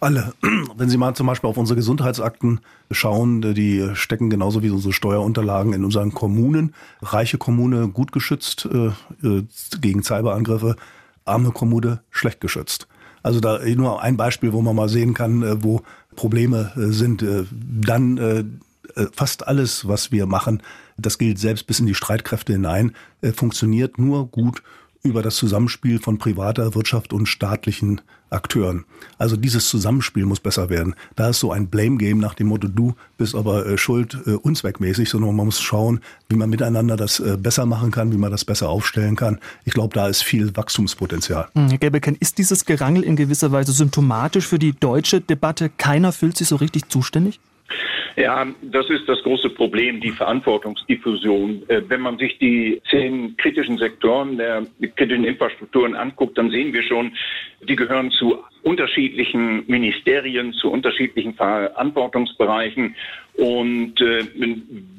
[0.01, 0.33] Alle.
[0.75, 2.59] Wenn Sie mal zum Beispiel auf unsere Gesundheitsakten
[2.89, 6.73] schauen, die stecken genauso wie unsere Steuerunterlagen in unseren Kommunen.
[7.03, 8.87] Reiche Kommune gut geschützt äh,
[9.25, 9.45] äh,
[9.79, 10.75] gegen Cyberangriffe,
[11.23, 12.87] arme Kommune schlecht geschützt.
[13.21, 15.83] Also da nur ein Beispiel, wo man mal sehen kann, äh, wo
[16.15, 17.21] Probleme äh, sind.
[17.21, 18.43] Äh, dann äh,
[19.13, 20.63] fast alles, was wir machen,
[20.97, 22.93] das gilt selbst bis in die Streitkräfte hinein,
[23.33, 24.61] funktioniert nur gut
[25.03, 28.85] über das Zusammenspiel von privater Wirtschaft und staatlichen Akteuren.
[29.17, 30.95] Also dieses Zusammenspiel muss besser werden.
[31.15, 34.31] Da ist so ein Blame Game nach dem Motto, du bist aber äh, schuld äh,
[34.31, 38.31] unzweckmäßig, sondern man muss schauen, wie man miteinander das äh, besser machen kann, wie man
[38.31, 39.39] das besser aufstellen kann.
[39.65, 41.49] Ich glaube, da ist viel Wachstumspotenzial.
[41.53, 45.69] Hm, Herr Gelbeken, ist dieses Gerangel in gewisser Weise symptomatisch für die deutsche Debatte?
[45.69, 47.39] Keiner fühlt sich so richtig zuständig?
[48.17, 51.63] Ja, das ist das große Problem, die Verantwortungsdiffusion.
[51.69, 56.84] Äh, wenn man sich die zehn kritischen Sektoren der kritischen Infrastrukturen anguckt, dann sehen wir
[56.84, 57.13] schon,
[57.67, 62.95] die gehören zu unterschiedlichen Ministerien, zu unterschiedlichen Verantwortungsbereichen.
[63.36, 64.26] Und äh,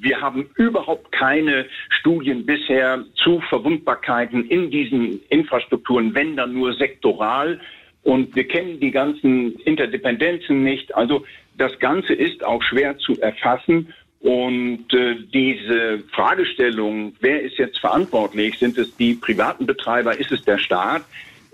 [0.00, 7.60] wir haben überhaupt keine Studien bisher zu Verwundbarkeiten in diesen Infrastrukturen, wenn dann nur sektoral.
[8.04, 10.94] Und wir kennen die ganzen Interdependenzen nicht.
[10.96, 11.24] Also
[11.56, 13.92] das Ganze ist auch schwer zu erfassen.
[14.20, 18.58] Und äh, diese Fragestellung, wer ist jetzt verantwortlich?
[18.58, 20.18] Sind es die privaten Betreiber?
[20.18, 21.02] Ist es der Staat?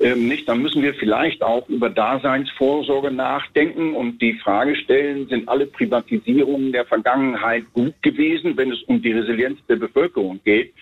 [0.01, 5.49] Ähm, nicht, dann müssen wir vielleicht auch über Daseinsvorsorge nachdenken und die Frage stellen, sind
[5.49, 10.73] alle Privatisierungen der Vergangenheit gut gewesen, wenn es um die Resilienz der Bevölkerung geht?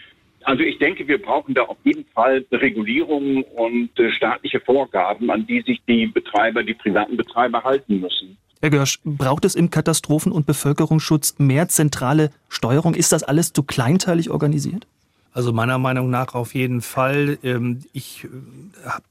[0.43, 5.47] Also ich denke, wir brauchen da auf jeden Fall Regulierungen und äh, staatliche Vorgaben, an
[5.47, 8.37] die sich die Betreiber, die privaten Betreiber halten müssen.
[8.61, 12.95] Herr Görsch, braucht es im Katastrophen- und Bevölkerungsschutz mehr zentrale Steuerung?
[12.95, 14.87] Ist das alles zu kleinteilig organisiert?
[15.33, 17.39] Also meiner Meinung nach auf jeden Fall.
[17.43, 18.29] Ähm, ich äh,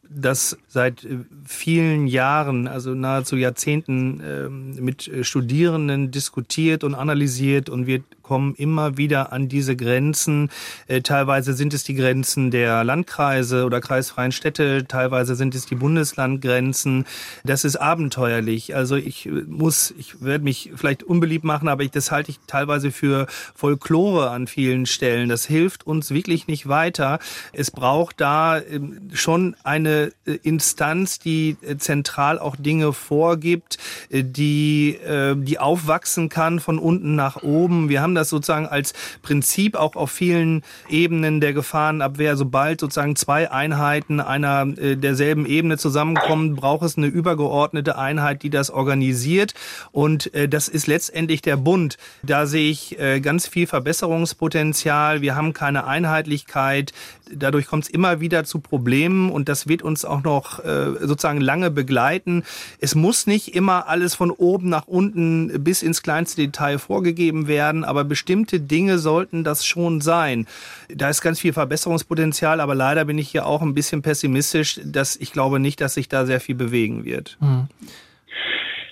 [0.09, 7.69] das seit äh, vielen Jahren, also nahezu Jahrzehnten ähm, mit äh, Studierenden diskutiert und analysiert
[7.69, 10.49] und wir kommen immer wieder an diese Grenzen.
[10.87, 15.75] Äh, teilweise sind es die Grenzen der Landkreise oder kreisfreien Städte, teilweise sind es die
[15.75, 17.05] Bundeslandgrenzen.
[17.43, 18.75] Das ist abenteuerlich.
[18.75, 22.91] Also ich muss, ich werde mich vielleicht unbeliebt machen, aber ich, das halte ich teilweise
[22.91, 25.29] für Folklore an vielen Stellen.
[25.29, 27.19] Das hilft uns wirklich nicht weiter.
[27.53, 30.11] Es braucht da ähm, schon eine äh,
[30.43, 33.77] Instanz, die äh, zentral auch Dinge vorgibt,
[34.09, 34.97] äh, die,
[35.35, 37.89] die aufwachsen kann von unten nach oben.
[37.89, 42.35] Wir haben das sozusagen als Prinzip auch auf vielen Ebenen der Gefahrenabwehr.
[42.37, 48.69] Sobald sozusagen zwei Einheiten einer derselben Ebene zusammenkommen, braucht es eine übergeordnete Einheit, die das
[48.69, 49.53] organisiert.
[49.91, 51.97] Und das ist letztendlich der Bund.
[52.23, 55.21] Da sehe ich ganz viel Verbesserungspotenzial.
[55.21, 56.93] Wir haben keine Einheitlichkeit.
[57.31, 61.39] Dadurch kommt es immer wieder zu Problemen und das wird uns auch noch äh, sozusagen
[61.39, 62.43] lange begleiten.
[62.79, 67.85] Es muss nicht immer alles von oben nach unten bis ins kleinste Detail vorgegeben werden,
[67.85, 70.47] aber bestimmte Dinge sollten das schon sein.
[70.89, 75.15] Da ist ganz viel Verbesserungspotenzial, aber leider bin ich hier auch ein bisschen pessimistisch, dass
[75.15, 77.37] ich glaube nicht, dass sich da sehr viel bewegen wird.
[77.39, 77.67] Mhm.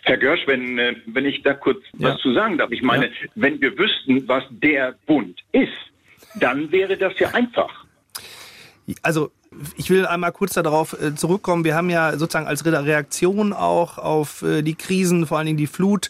[0.06, 2.10] Herr Görsch, wenn, äh, wenn ich da kurz ja.
[2.10, 2.72] was zu sagen darf.
[2.72, 3.12] Ich meine, ja.
[3.36, 5.72] wenn wir wüssten, was der Bund ist,
[6.36, 7.86] dann wäre das ja einfach.
[9.02, 9.32] Also
[9.76, 11.64] ich will einmal kurz darauf äh, zurückkommen.
[11.64, 15.68] Wir haben ja sozusagen als Reaktion auch auf äh, die Krisen, vor allen Dingen die
[15.68, 16.10] Flut,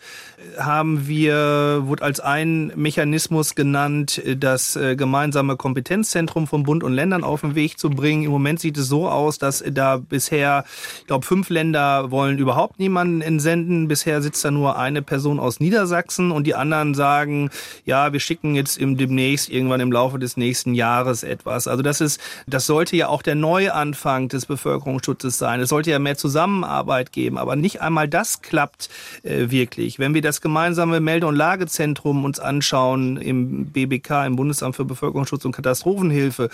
[0.57, 7.41] haben wir, wurde als ein Mechanismus genannt, das gemeinsame Kompetenzzentrum von Bund und Ländern auf
[7.41, 8.23] den Weg zu bringen.
[8.23, 10.63] Im Moment sieht es so aus, dass da bisher,
[11.01, 13.87] ich glaube, fünf Länder wollen überhaupt niemanden entsenden.
[13.87, 17.49] Bisher sitzt da nur eine Person aus Niedersachsen und die anderen sagen,
[17.85, 21.67] ja, wir schicken jetzt im demnächst irgendwann im Laufe des nächsten Jahres etwas.
[21.67, 25.59] Also das ist, das sollte ja auch der der Neuanfang des Bevölkerungsschutzes sein.
[25.59, 28.89] Es sollte ja mehr Zusammenarbeit geben, aber nicht einmal das klappt
[29.23, 29.97] äh, wirklich.
[29.97, 35.45] Wenn wir das gemeinsame Melde- und Lagezentrum uns anschauen im BBK, im Bundesamt für Bevölkerungsschutz
[35.45, 36.49] und Katastrophenhilfe,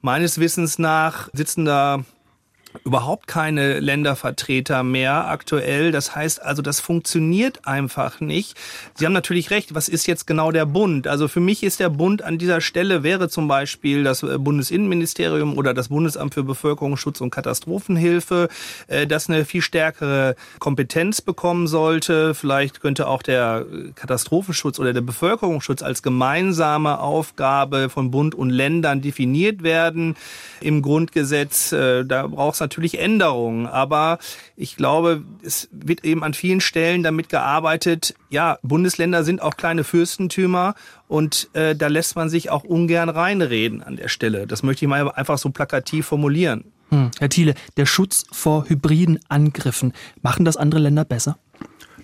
[0.00, 2.04] meines Wissens nach sitzen da
[2.84, 5.92] überhaupt keine Ländervertreter mehr aktuell.
[5.92, 8.56] Das heißt also, das funktioniert einfach nicht.
[8.94, 11.06] Sie haben natürlich recht, was ist jetzt genau der Bund?
[11.06, 15.74] Also für mich ist der Bund an dieser Stelle wäre zum Beispiel das Bundesinnenministerium oder
[15.74, 18.48] das Bundesamt für Bevölkerungsschutz und Katastrophenhilfe,
[18.86, 22.34] äh, das eine viel stärkere Kompetenz bekommen sollte.
[22.34, 29.00] Vielleicht könnte auch der Katastrophenschutz oder der Bevölkerungsschutz als gemeinsame Aufgabe von Bund und Ländern
[29.00, 30.16] definiert werden
[30.60, 31.72] im Grundgesetz.
[31.72, 34.18] Äh, da braucht es natürlich Änderungen, aber
[34.56, 39.84] ich glaube, es wird eben an vielen Stellen damit gearbeitet, ja, Bundesländer sind auch kleine
[39.84, 40.74] Fürstentümer
[41.08, 44.46] und äh, da lässt man sich auch ungern reinreden an der Stelle.
[44.46, 46.64] Das möchte ich mal einfach so plakativ formulieren.
[46.90, 47.10] Hm.
[47.18, 51.38] Herr Thiele, der Schutz vor hybriden Angriffen, machen das andere Länder besser?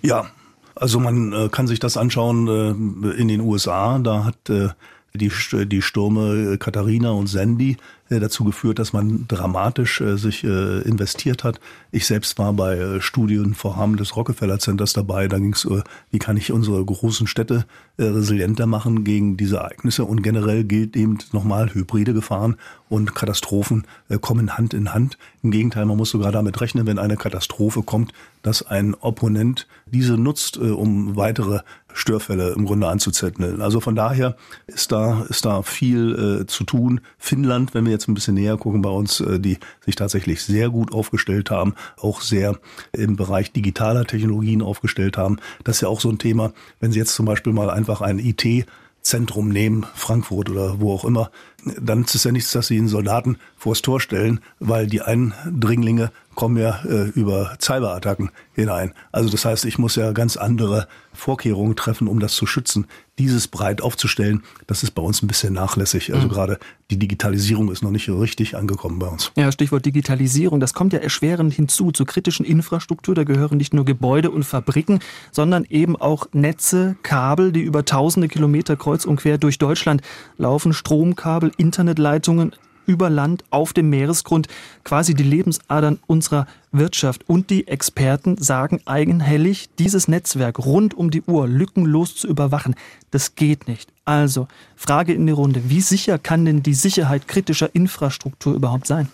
[0.00, 0.30] Ja,
[0.74, 3.98] also man äh, kann sich das anschauen äh, in den USA.
[3.98, 4.68] Da hat äh,
[5.16, 5.30] die,
[5.66, 7.76] die Stürme Katharina und Sandy
[8.10, 11.60] äh, dazu geführt, dass man dramatisch äh, sich äh, investiert hat.
[11.92, 15.28] Ich selbst war bei äh, Studienvorhaben des Rockefeller Centers dabei.
[15.28, 17.64] Da ging es, äh, wie kann ich unsere großen Städte
[17.96, 20.04] äh, resilienter machen gegen diese Ereignisse.
[20.04, 22.56] Und generell gilt eben nochmal, hybride Gefahren
[22.88, 25.16] und Katastrophen äh, kommen Hand in Hand.
[25.44, 30.18] Im Gegenteil, man muss sogar damit rechnen, wenn eine Katastrophe kommt, dass ein Opponent diese
[30.18, 31.60] nutzt, äh, um weitere
[31.94, 33.62] Störfälle im Grunde anzuzetteln.
[33.62, 37.00] Also von daher ist da, ist da viel äh, zu tun.
[37.18, 40.68] Finnland, wenn wir jetzt ein bisschen näher gucken bei uns, äh, die sich tatsächlich sehr
[40.68, 42.58] gut aufgestellt haben, auch sehr
[42.92, 45.38] im Bereich digitaler Technologien aufgestellt haben.
[45.62, 48.18] Das ist ja auch so ein Thema, wenn Sie jetzt zum Beispiel mal einfach ein
[48.18, 48.66] IT
[49.04, 51.30] Zentrum nehmen, Frankfurt oder wo auch immer,
[51.78, 56.10] dann ist es ja nichts, dass sie einen Soldaten vors Tor stellen, weil die Eindringlinge
[56.34, 58.92] kommen ja äh, über Cyberattacken hinein.
[59.12, 62.86] Also das heißt, ich muss ja ganz andere Vorkehrungen treffen, um das zu schützen.
[63.18, 66.12] Dieses breit aufzustellen, das ist bei uns ein bisschen nachlässig.
[66.12, 66.32] Also mhm.
[66.32, 66.58] gerade
[66.90, 69.30] die Digitalisierung ist noch nicht richtig angekommen bei uns.
[69.36, 73.14] Ja, Stichwort Digitalisierung, das kommt ja erschwerend hinzu zur kritischen Infrastruktur.
[73.14, 74.98] Da gehören nicht nur Gebäude und Fabriken,
[75.30, 80.02] sondern eben auch Netze, Kabel, die über tausende Kilometer kreuz und quer durch Deutschland
[80.36, 82.52] laufen, Stromkabel, Internetleitungen
[82.86, 84.48] über Land, auf dem Meeresgrund,
[84.84, 87.22] quasi die Lebensadern unserer Wirtschaft.
[87.28, 92.74] Und die Experten sagen eigenhellig, dieses Netzwerk rund um die Uhr lückenlos zu überwachen,
[93.10, 93.92] das geht nicht.
[94.04, 99.08] Also, Frage in die Runde, wie sicher kann denn die Sicherheit kritischer Infrastruktur überhaupt sein?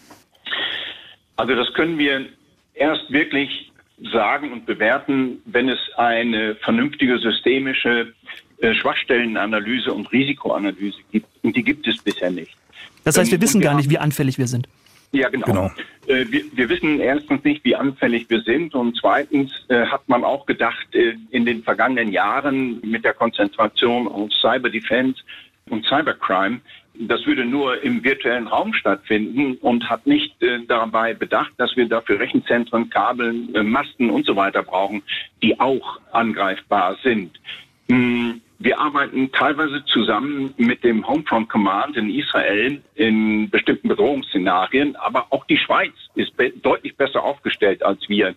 [1.37, 2.27] Also das können wir
[2.75, 3.71] erst wirklich
[4.13, 8.13] sagen und bewerten, wenn es eine vernünftige systemische
[8.63, 11.27] Schwachstellenanalyse und Risikoanalyse gibt.
[11.43, 12.57] Und die gibt es bisher nicht.
[13.05, 14.69] Das heißt, wir wissen gar nicht, wie anfällig wir sind.
[15.13, 15.47] Ja, genau.
[15.47, 15.71] genau.
[16.07, 20.23] Äh, wir, wir, wissen erstens nicht, wie anfällig wir sind und zweitens äh, hat man
[20.23, 25.21] auch gedacht, äh, in den vergangenen Jahren mit der Konzentration auf Cyber Defense
[25.69, 26.61] und Cybercrime,
[26.95, 31.89] das würde nur im virtuellen Raum stattfinden und hat nicht äh, dabei bedacht, dass wir
[31.89, 35.03] dafür Rechenzentren, Kabeln, äh, Masten und so weiter brauchen,
[35.43, 37.41] die auch angreifbar sind.
[37.89, 45.27] Hm, wir arbeiten teilweise zusammen mit dem Homefront Command in Israel in bestimmten Bedrohungsszenarien, aber
[45.31, 48.35] auch die Schweiz ist be deutlich besser aufgestellt als wir.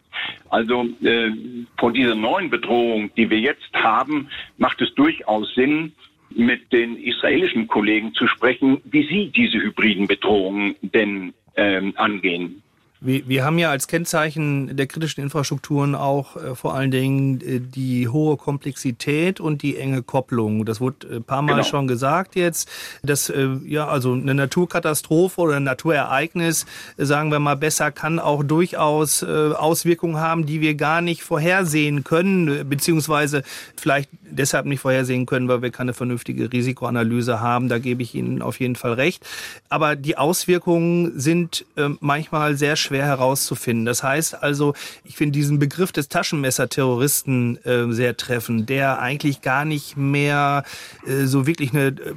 [0.50, 1.30] Also äh,
[1.78, 5.92] vor dieser neuen Bedrohung, die wir jetzt haben, macht es durchaus Sinn,
[6.30, 12.64] mit den israelischen Kollegen zu sprechen, wie sie diese hybriden Bedrohungen denn ähm, angehen.
[13.06, 17.60] Wir, wir haben ja als Kennzeichen der kritischen Infrastrukturen auch äh, vor allen Dingen äh,
[17.60, 20.64] die hohe Komplexität und die enge Kopplung.
[20.64, 21.64] Das wurde ein äh, paar Mal genau.
[21.66, 22.70] schon gesagt jetzt,
[23.04, 28.20] dass äh, ja also eine Naturkatastrophe oder ein Naturereignis, äh, sagen wir mal besser, kann
[28.20, 33.44] auch durchaus äh, Auswirkungen haben, die wir gar nicht vorhersehen können, beziehungsweise
[33.76, 37.68] vielleicht deshalb nicht vorhersehen können, weil wir keine vernünftige Risikoanalyse haben.
[37.68, 39.26] Da gebe ich Ihnen auf jeden Fall recht.
[39.68, 41.66] Aber die Auswirkungen sind
[42.00, 43.86] manchmal sehr schwer schwer herauszufinden.
[43.86, 49.66] Das heißt also, ich finde diesen Begriff des Taschenmesserterroristen äh, sehr treffend, der eigentlich gar
[49.66, 50.64] nicht mehr
[51.08, 52.14] äh, so wirklich eine, äh,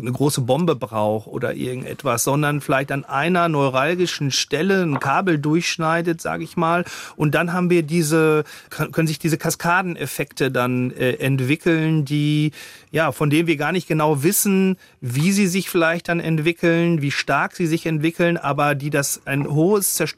[0.00, 6.22] eine große Bombe braucht oder irgendetwas, sondern vielleicht an einer neuralgischen Stelle ein Kabel durchschneidet,
[6.22, 12.06] sage ich mal, und dann haben wir diese können sich diese Kaskadeneffekte dann äh, entwickeln,
[12.06, 12.52] die
[12.94, 17.10] ja, von denen wir gar nicht genau wissen, wie sie sich vielleicht dann entwickeln, wie
[17.10, 20.13] stark sie sich entwickeln, aber die das ein hohes Zerstörungspotenzial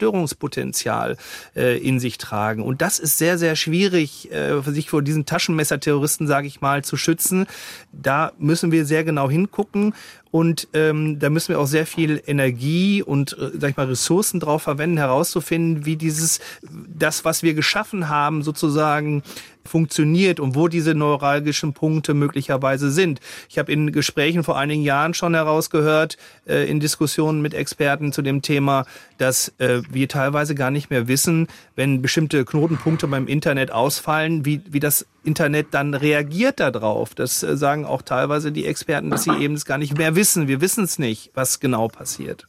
[1.55, 2.63] äh, in sich tragen.
[2.63, 6.97] Und das ist sehr, sehr schwierig, äh, sich vor diesen Taschenmesserterroristen, sage ich mal, zu
[6.97, 7.47] schützen.
[7.91, 9.93] Da müssen wir sehr genau hingucken.
[10.37, 14.39] Und ähm, da müssen wir auch sehr viel Energie und, äh, sag ich mal, Ressourcen
[14.39, 19.23] drauf verwenden, herauszufinden, wie dieses, das, was wir geschaffen haben, sozusagen
[19.67, 23.19] funktioniert und wo diese neuralgischen Punkte möglicherweise sind.
[23.49, 28.21] Ich habe in Gesprächen vor einigen Jahren schon herausgehört, äh, in Diskussionen mit Experten zu
[28.21, 28.85] dem Thema,
[29.17, 34.61] dass äh, wir teilweise gar nicht mehr wissen, wenn bestimmte Knotenpunkte beim Internet ausfallen, wie,
[34.69, 37.13] wie das Internet dann reagiert darauf.
[37.13, 40.26] Das äh, sagen auch teilweise die Experten, dass sie eben es gar nicht mehr wissen.
[40.35, 42.47] Wir wissen es nicht, was genau passiert.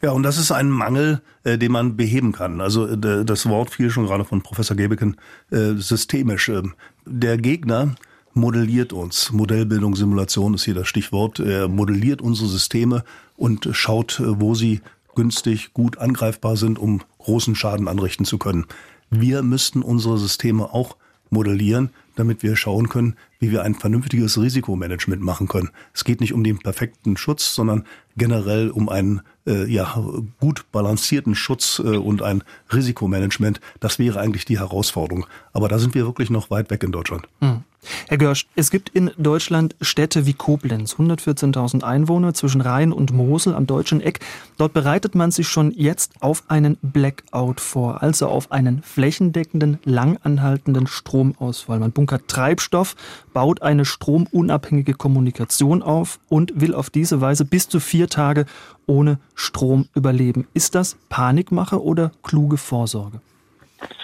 [0.00, 2.60] Ja, und das ist ein Mangel, äh, den man beheben kann.
[2.60, 5.16] Also äh, das Wort fiel schon gerade von Professor Gebeken,
[5.50, 6.48] äh, systemisch.
[6.48, 7.96] Ähm, der Gegner
[8.32, 9.32] modelliert uns.
[9.32, 11.40] Modellbildung, Simulation ist hier das Stichwort.
[11.40, 13.02] Er modelliert unsere Systeme
[13.36, 14.82] und schaut, äh, wo sie
[15.16, 18.66] günstig, gut angreifbar sind, um großen Schaden anrichten zu können.
[19.10, 20.96] Wir müssten unsere Systeme auch
[21.32, 25.70] modellieren, damit wir schauen können, wie wir ein vernünftiges Risikomanagement machen können.
[25.94, 27.84] Es geht nicht um den perfekten Schutz, sondern
[28.16, 30.02] generell um einen äh, ja,
[30.40, 33.60] gut balancierten Schutz äh, und ein Risikomanagement.
[33.80, 35.26] Das wäre eigentlich die Herausforderung.
[35.52, 37.28] Aber da sind wir wirklich noch weit weg in Deutschland.
[37.40, 37.62] Hm.
[38.08, 43.54] Herr Görsch, es gibt in Deutschland Städte wie Koblenz, 114.000 Einwohner zwischen Rhein und Mosel
[43.54, 44.20] am deutschen Eck.
[44.56, 50.86] Dort bereitet man sich schon jetzt auf einen Blackout vor, also auf einen flächendeckenden, langanhaltenden
[50.86, 51.78] Stromausfall.
[51.78, 52.96] Man bunkert Treibstoff,
[53.32, 58.46] baut eine stromunabhängige Kommunikation auf und will auf diese Weise bis zu vier Tage
[58.86, 60.48] ohne Strom überleben.
[60.54, 63.20] Ist das Panikmache oder kluge Vorsorge?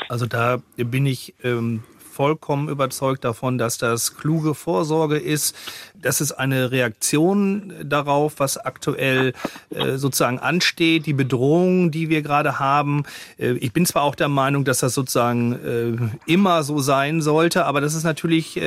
[0.09, 1.83] Also da bin ich ähm,
[2.15, 5.57] vollkommen überzeugt davon, dass das kluge Vorsorge ist.
[6.01, 9.33] Das ist eine Reaktion darauf, was aktuell
[9.71, 13.03] äh, sozusagen ansteht, die Bedrohung, die wir gerade haben.
[13.37, 17.65] Äh, ich bin zwar auch der Meinung, dass das sozusagen äh, immer so sein sollte,
[17.67, 18.61] aber das ist natürlich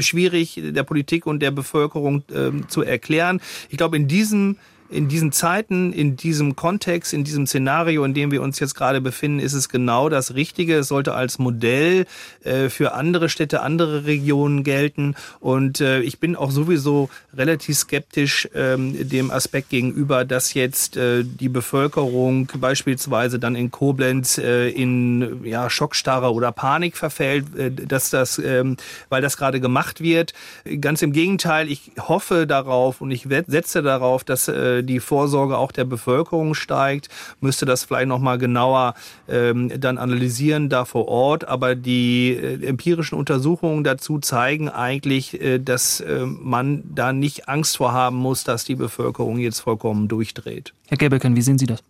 [0.00, 2.22] schwierig der Politik und der Bevölkerung
[2.68, 3.40] zu erklären.
[3.68, 4.56] Ich glaube, in diesem
[4.90, 9.00] in diesen Zeiten, in diesem Kontext, in diesem Szenario, in dem wir uns jetzt gerade
[9.00, 10.76] befinden, ist es genau das Richtige.
[10.76, 12.06] Es sollte als Modell
[12.44, 15.14] äh, für andere Städte, andere Regionen gelten.
[15.40, 21.24] Und äh, ich bin auch sowieso relativ skeptisch ähm, dem Aspekt gegenüber, dass jetzt äh,
[21.24, 27.46] die Bevölkerung beispielsweise dann in Koblenz in ja, Schockstarre oder Panik verfällt,
[27.90, 28.76] dass das, ähm,
[29.08, 30.34] weil das gerade gemacht wird.
[30.80, 34.48] Ganz im Gegenteil, ich hoffe darauf und ich setze darauf, dass
[34.84, 37.08] die Vorsorge auch der Bevölkerung steigt,
[37.40, 38.94] müsste das vielleicht noch mal genauer
[39.28, 41.48] ähm, dann analysieren da vor Ort.
[41.48, 47.76] Aber die äh, empirischen Untersuchungen dazu zeigen eigentlich, äh, dass äh, man da nicht Angst
[47.76, 50.72] vor haben muss, dass die Bevölkerung jetzt vollkommen durchdreht.
[50.88, 51.82] Herr Gebelken, wie sehen Sie das?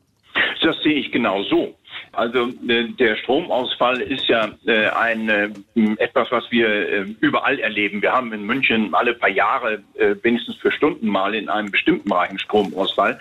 [0.63, 1.75] Das sehe ich genau so.
[2.17, 5.51] Also äh, der Stromausfall ist ja äh, ein äh,
[5.99, 8.03] etwas, was wir überall erleben.
[8.03, 9.83] Wir haben in München alle paar Jahre
[10.23, 13.19] wenigstens für Stunden mal in einem bestimmten Bereich einen Stromausfall.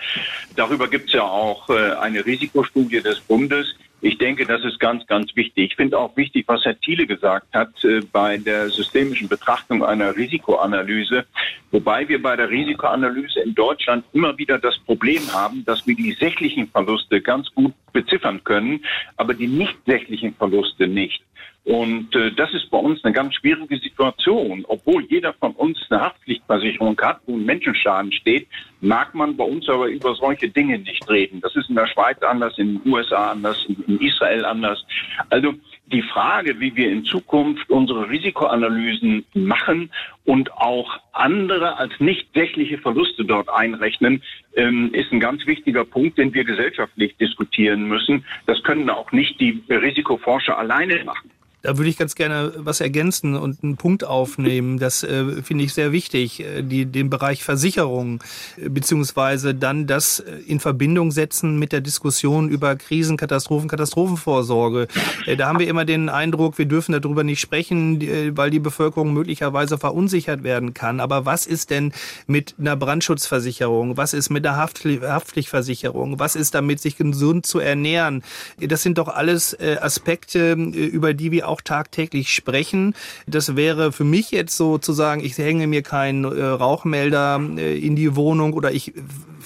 [0.56, 3.74] Darüber gibt es ja auch eine Risikostudie des Bundes.
[4.04, 5.70] Ich denke, das ist ganz, ganz wichtig.
[5.70, 10.14] Ich finde auch wichtig, was Herr Thiele gesagt hat äh, bei der systemischen Betrachtung einer
[10.14, 11.24] Risikoanalyse.
[11.70, 16.12] Wobei wir bei der Risikoanalyse in Deutschland immer wieder das Problem haben, dass wir die
[16.12, 18.84] sächlichen Verluste ganz gut beziffern können,
[19.16, 21.22] aber die nicht sächlichen Verluste nicht.
[21.64, 24.64] Und äh, das ist bei uns eine ganz schwierige Situation.
[24.68, 28.46] Obwohl jeder von uns eine Haftpflichtversicherung hat, wo ein Menschenschaden steht,
[28.82, 31.40] mag man bei uns aber über solche Dinge nicht reden.
[31.40, 34.84] Das ist in der Schweiz anders, in den USA anders, in Israel anders.
[35.30, 35.54] Also
[35.86, 39.90] die Frage, wie wir in Zukunft unsere Risikoanalysen machen
[40.24, 44.22] und auch andere als nicht sächliche Verluste dort einrechnen,
[44.56, 48.24] ähm, ist ein ganz wichtiger Punkt, den wir gesellschaftlich diskutieren müssen.
[48.46, 51.30] Das können auch nicht die Risikoforscher alleine machen.
[51.64, 54.78] Da würde ich ganz gerne was ergänzen und einen Punkt aufnehmen.
[54.78, 58.22] Das äh, finde ich sehr wichtig, äh, die, den Bereich Versicherung,
[58.58, 64.88] äh, beziehungsweise dann das äh, in Verbindung setzen mit der Diskussion über Krisen, Katastrophen, Katastrophenvorsorge.
[65.24, 67.98] Äh, da haben wir immer den Eindruck, wir dürfen darüber nicht sprechen,
[68.36, 71.00] weil die Bevölkerung möglicherweise verunsichert werden kann.
[71.00, 71.92] Aber was ist denn
[72.26, 73.96] mit einer Brandschutzversicherung?
[73.96, 76.18] Was ist mit einer Haftpflichtversicherung?
[76.18, 78.22] Was ist damit, sich gesund zu ernähren?
[78.60, 82.94] Das sind doch alles äh, Aspekte, über die wir auch auch tagtäglich sprechen.
[83.26, 88.16] Das wäre für mich jetzt sozusagen, ich hänge mir keinen äh, Rauchmelder äh, in die
[88.16, 88.92] Wohnung oder ich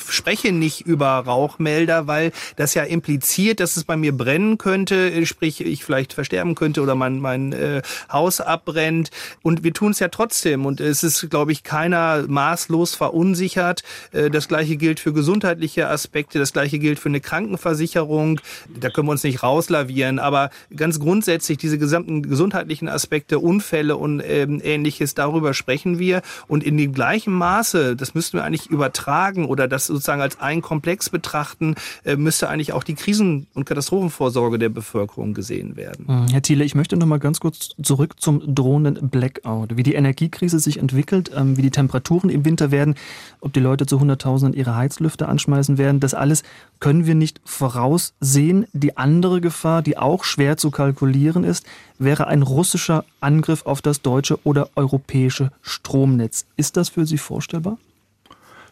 [0.08, 5.60] spreche nicht über Rauchmelder, weil das ja impliziert, dass es bei mir brennen könnte, sprich
[5.60, 9.10] ich vielleicht versterben könnte oder mein, mein äh, Haus abbrennt.
[9.42, 10.66] Und wir tun es ja trotzdem.
[10.66, 13.82] Und es ist, glaube ich, keiner maßlos verunsichert.
[14.12, 18.40] Äh, das gleiche gilt für gesundheitliche Aspekte, das gleiche gilt für eine Krankenversicherung.
[18.68, 20.18] Da können wir uns nicht rauslavieren.
[20.18, 26.22] Aber ganz grundsätzlich diese gesamte gesamten gesundheitlichen Aspekte, Unfälle und ähm, ähnliches, darüber sprechen wir.
[26.46, 30.62] Und in dem gleichen Maße, das müssten wir eigentlich übertragen oder das sozusagen als ein
[30.62, 31.74] Komplex betrachten,
[32.04, 36.06] äh, müsste eigentlich auch die Krisen- und Katastrophenvorsorge der Bevölkerung gesehen werden.
[36.06, 39.76] Hm, Herr Thiele, ich möchte noch mal ganz kurz zurück zum drohenden Blackout.
[39.76, 42.94] Wie die Energiekrise sich entwickelt, ähm, wie die Temperaturen im Winter werden,
[43.40, 46.42] ob die Leute zu Hunderttausenden ihre Heizlüfter anschmeißen werden, das alles
[46.80, 48.66] können wir nicht voraussehen.
[48.72, 51.66] Die andere Gefahr, die auch schwer zu kalkulieren ist,
[51.98, 56.46] wäre ein russischer Angriff auf das deutsche oder europäische Stromnetz.
[56.56, 57.78] Ist das für Sie vorstellbar?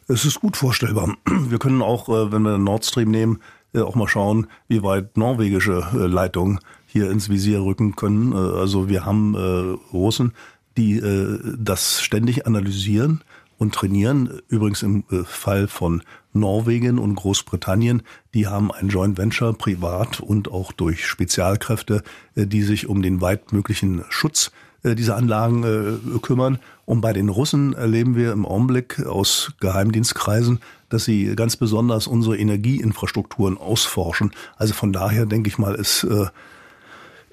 [0.09, 1.17] Es ist gut vorstellbar.
[1.27, 3.41] Wir können auch, äh, wenn wir Nord Stream nehmen,
[3.75, 8.33] äh, auch mal schauen, wie weit norwegische äh, Leitungen hier ins Visier rücken können.
[8.33, 9.35] Also wir haben
[9.93, 10.33] Russen,
[10.79, 11.03] die
[11.59, 13.23] das ständig analysieren
[13.59, 14.41] und trainieren.
[14.49, 16.03] Übrigens im Fall von
[16.33, 18.03] Norwegen und Großbritannien,
[18.33, 22.03] die haben ein Joint Venture privat und auch durch Spezialkräfte,
[22.35, 26.59] die sich um den weitmöglichen Schutz äh, dieser Anlagen äh, kümmern.
[26.85, 32.39] Und bei den Russen erleben wir im Augenblick aus Geheimdienstkreisen, dass sie ganz besonders unsere
[32.39, 34.33] Energieinfrastrukturen ausforschen.
[34.57, 36.07] Also von daher denke ich mal, ist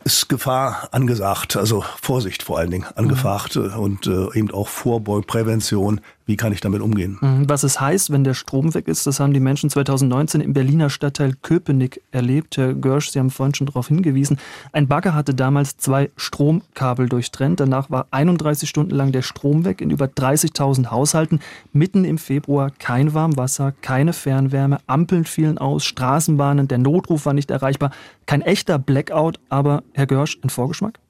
[0.04, 3.74] ist Gefahr angesagt, also Vorsicht vor allen Dingen angefacht mhm.
[3.74, 7.18] und äh, eben auch Vorbeugprävention wie kann ich damit umgehen?
[7.22, 7.50] Mhm.
[7.50, 10.90] Was es heißt, wenn der Strom weg ist, das haben die Menschen 2019 im Berliner
[10.90, 12.58] Stadtteil Köpenick erlebt.
[12.58, 14.38] Herr Görsch, Sie haben vorhin schon darauf hingewiesen.
[14.72, 17.60] Ein Bagger hatte damals zwei Stromkabel durchtrennt.
[17.60, 21.40] Danach war 31 Stunden lang der Strom weg in über 30.000 Haushalten.
[21.74, 27.52] Mitten im Februar kein Warmwasser, keine Fernwärme, Ampeln fielen aus, Straßenbahnen, der Notruf war nicht
[27.52, 27.92] erreichbar.
[28.26, 31.03] Kein echter Blackout, aber Herr Görsch, ein Vorgeschmack?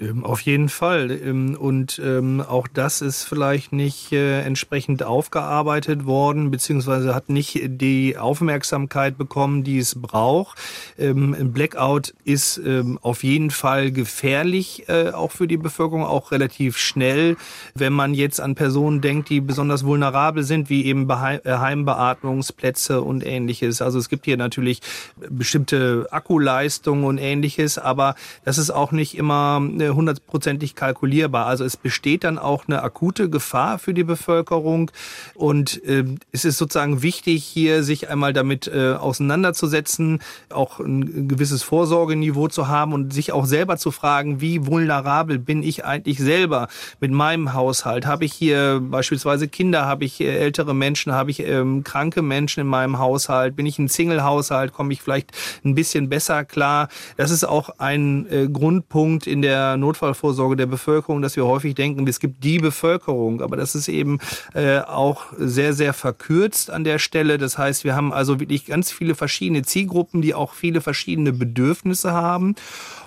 [0.00, 1.10] Ähm, auf jeden Fall.
[1.10, 7.60] Ähm, und ähm, auch das ist vielleicht nicht äh, entsprechend aufgearbeitet worden, beziehungsweise hat nicht
[7.64, 10.58] die Aufmerksamkeit bekommen, die es braucht.
[10.98, 12.60] Ein Blackout ist
[13.02, 17.36] auf jeden Fall gefährlich, äh, auch für die Bevölkerung, auch relativ schnell.
[17.74, 23.24] Wenn man jetzt an Personen denkt, die besonders vulnerabel sind, wie eben äh, Heimbeatmungsplätze und
[23.24, 23.82] ähnliches.
[23.82, 24.80] Also es gibt hier natürlich
[25.28, 29.60] bestimmte Akkuleistungen und ähnliches, aber das ist auch nicht immer
[29.94, 31.46] hundertprozentig kalkulierbar.
[31.46, 34.90] Also es besteht dann auch eine akute Gefahr für die Bevölkerung
[35.34, 40.20] und äh, es ist sozusagen wichtig, hier sich einmal damit äh, auseinanderzusetzen,
[40.50, 45.62] auch ein gewisses Vorsorgeniveau zu haben und sich auch selber zu fragen, wie vulnerabel bin
[45.62, 46.68] ich eigentlich selber
[47.00, 48.06] mit meinem Haushalt?
[48.06, 52.60] Habe ich hier beispielsweise Kinder, habe ich äh, ältere Menschen, habe ich ähm, kranke Menschen
[52.60, 53.56] in meinem Haushalt?
[53.56, 54.72] Bin ich ein Single-Haushalt?
[54.72, 55.32] Komme ich vielleicht
[55.64, 56.88] ein bisschen besser klar?
[57.16, 62.06] Das ist auch ein äh, Grundpunkt in der Notfallvorsorge der Bevölkerung, dass wir häufig denken,
[62.06, 64.18] es gibt die Bevölkerung, aber das ist eben
[64.54, 67.38] äh, auch sehr, sehr verkürzt an der Stelle.
[67.38, 72.12] Das heißt, wir haben also wirklich ganz viele verschiedene Zielgruppen, die auch viele verschiedene Bedürfnisse
[72.12, 72.54] haben.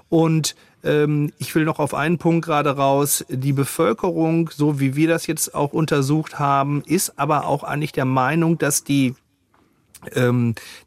[0.09, 3.25] Und ähm, ich will noch auf einen Punkt gerade raus.
[3.29, 8.05] Die Bevölkerung, so wie wir das jetzt auch untersucht haben, ist aber auch eigentlich der
[8.05, 9.15] Meinung, dass die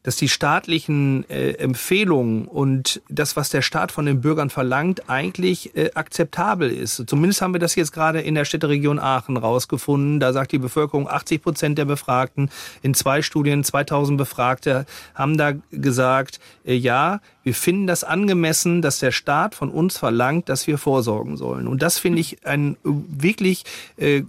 [0.02, 5.76] dass die staatlichen äh, Empfehlungen und das, was der Staat von den Bürgern verlangt, eigentlich
[5.76, 7.04] äh, akzeptabel ist.
[7.06, 10.20] Zumindest haben wir das jetzt gerade in der Städteregion Aachen rausgefunden.
[10.20, 12.50] Da sagt die Bevölkerung, 80 Prozent der Befragten
[12.82, 18.98] in zwei Studien, 2000 Befragte, haben da gesagt, äh, ja, wir finden das angemessen, dass
[18.98, 21.68] der Staat von uns verlangt, dass wir vorsorgen sollen.
[21.68, 23.64] Und das finde ich einen wirklich
[23.96, 24.22] äh,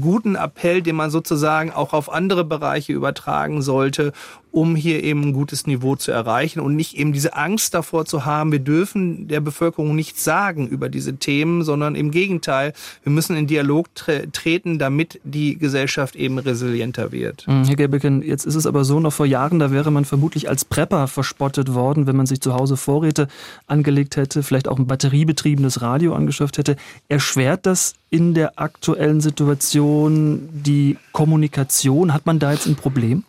[0.00, 4.12] guten Appell, den man sozusagen auch auf andere Bereiche übertragen sollte,
[4.52, 8.24] um hier eben ein gutes Niveau zu erreichen und nicht eben diese Angst davor zu
[8.26, 13.34] haben, wir dürfen der Bevölkerung nichts sagen über diese Themen, sondern im Gegenteil, wir müssen
[13.34, 17.46] in Dialog tre treten, damit die Gesellschaft eben resilienter wird.
[17.46, 20.50] Hm, Herr Gebeken, jetzt ist es aber so, noch vor Jahren, da wäre man vermutlich
[20.50, 23.28] als Prepper verspottet worden, wenn man sich zu Hause Vorräte
[23.66, 26.76] angelegt hätte, vielleicht auch ein batteriebetriebenes Radio angeschafft hätte.
[27.08, 32.12] Erschwert das in der aktuellen Situation die Kommunikation?
[32.12, 33.24] Hat man da jetzt ein Problem?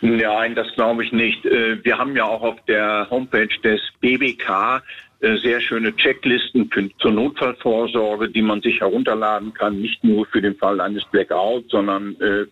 [0.00, 1.44] Nein, das glaube ich nicht.
[1.46, 4.82] Äh, wir haben ja auch auf der Homepage des BBK
[5.20, 10.42] äh, sehr schöne Checklisten für, zur Notfallvorsorge, die man sich herunterladen kann, nicht nur für
[10.42, 12.46] den Fall eines Blackouts, sondern äh,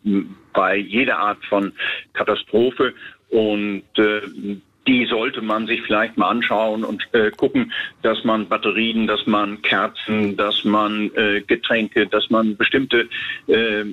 [0.52, 1.72] bei jeder Art von
[2.14, 2.94] Katastrophe.
[3.28, 4.20] Und äh,
[4.86, 7.72] die sollte man sich vielleicht mal anschauen und äh, gucken,
[8.02, 13.08] dass man Batterien, dass man Kerzen, dass man äh, Getränke, dass man bestimmte
[13.46, 13.84] äh,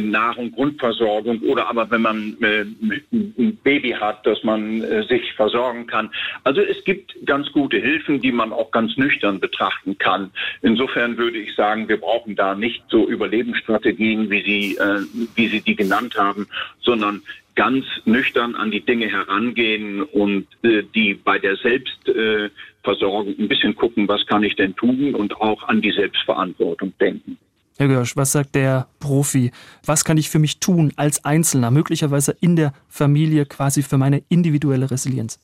[0.00, 2.64] Nahrung, Grundversorgung oder aber wenn man äh,
[3.12, 6.10] ein Baby hat, dass man äh, sich versorgen kann.
[6.44, 10.30] Also es gibt ganz gute Hilfen, die man auch ganz nüchtern betrachten kann.
[10.62, 15.00] Insofern würde ich sagen, wir brauchen da nicht so Überlebensstrategien, wie Sie, äh,
[15.34, 16.46] wie Sie die genannt haben,
[16.80, 17.22] sondern
[17.56, 23.74] ganz nüchtern an die Dinge herangehen und äh, die bei der Selbstversorgung äh, ein bisschen
[23.74, 27.38] gucken, was kann ich denn tun und auch an die Selbstverantwortung denken.
[27.78, 29.50] Herr Görsch, was sagt der Profi?
[29.84, 34.22] Was kann ich für mich tun als Einzelner, möglicherweise in der Familie, quasi für meine
[34.28, 35.38] individuelle Resilienz?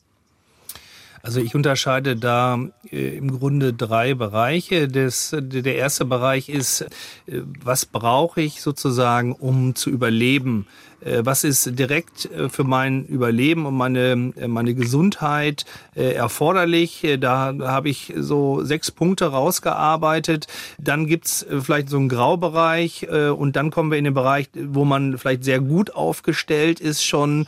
[1.25, 2.59] Also ich unterscheide da
[2.91, 4.89] äh, im Grunde drei Bereiche.
[4.89, 6.87] Das, der erste Bereich ist, äh,
[7.63, 10.67] was brauche ich sozusagen, um zu überleben?
[11.03, 17.05] Äh, was ist direkt äh, für mein Überleben und meine, äh, meine Gesundheit erforderlich.
[17.19, 20.47] Da habe ich so sechs Punkte rausgearbeitet.
[20.79, 25.19] Dann gibt's vielleicht so einen Graubereich und dann kommen wir in den Bereich, wo man
[25.19, 27.45] vielleicht sehr gut aufgestellt ist, schon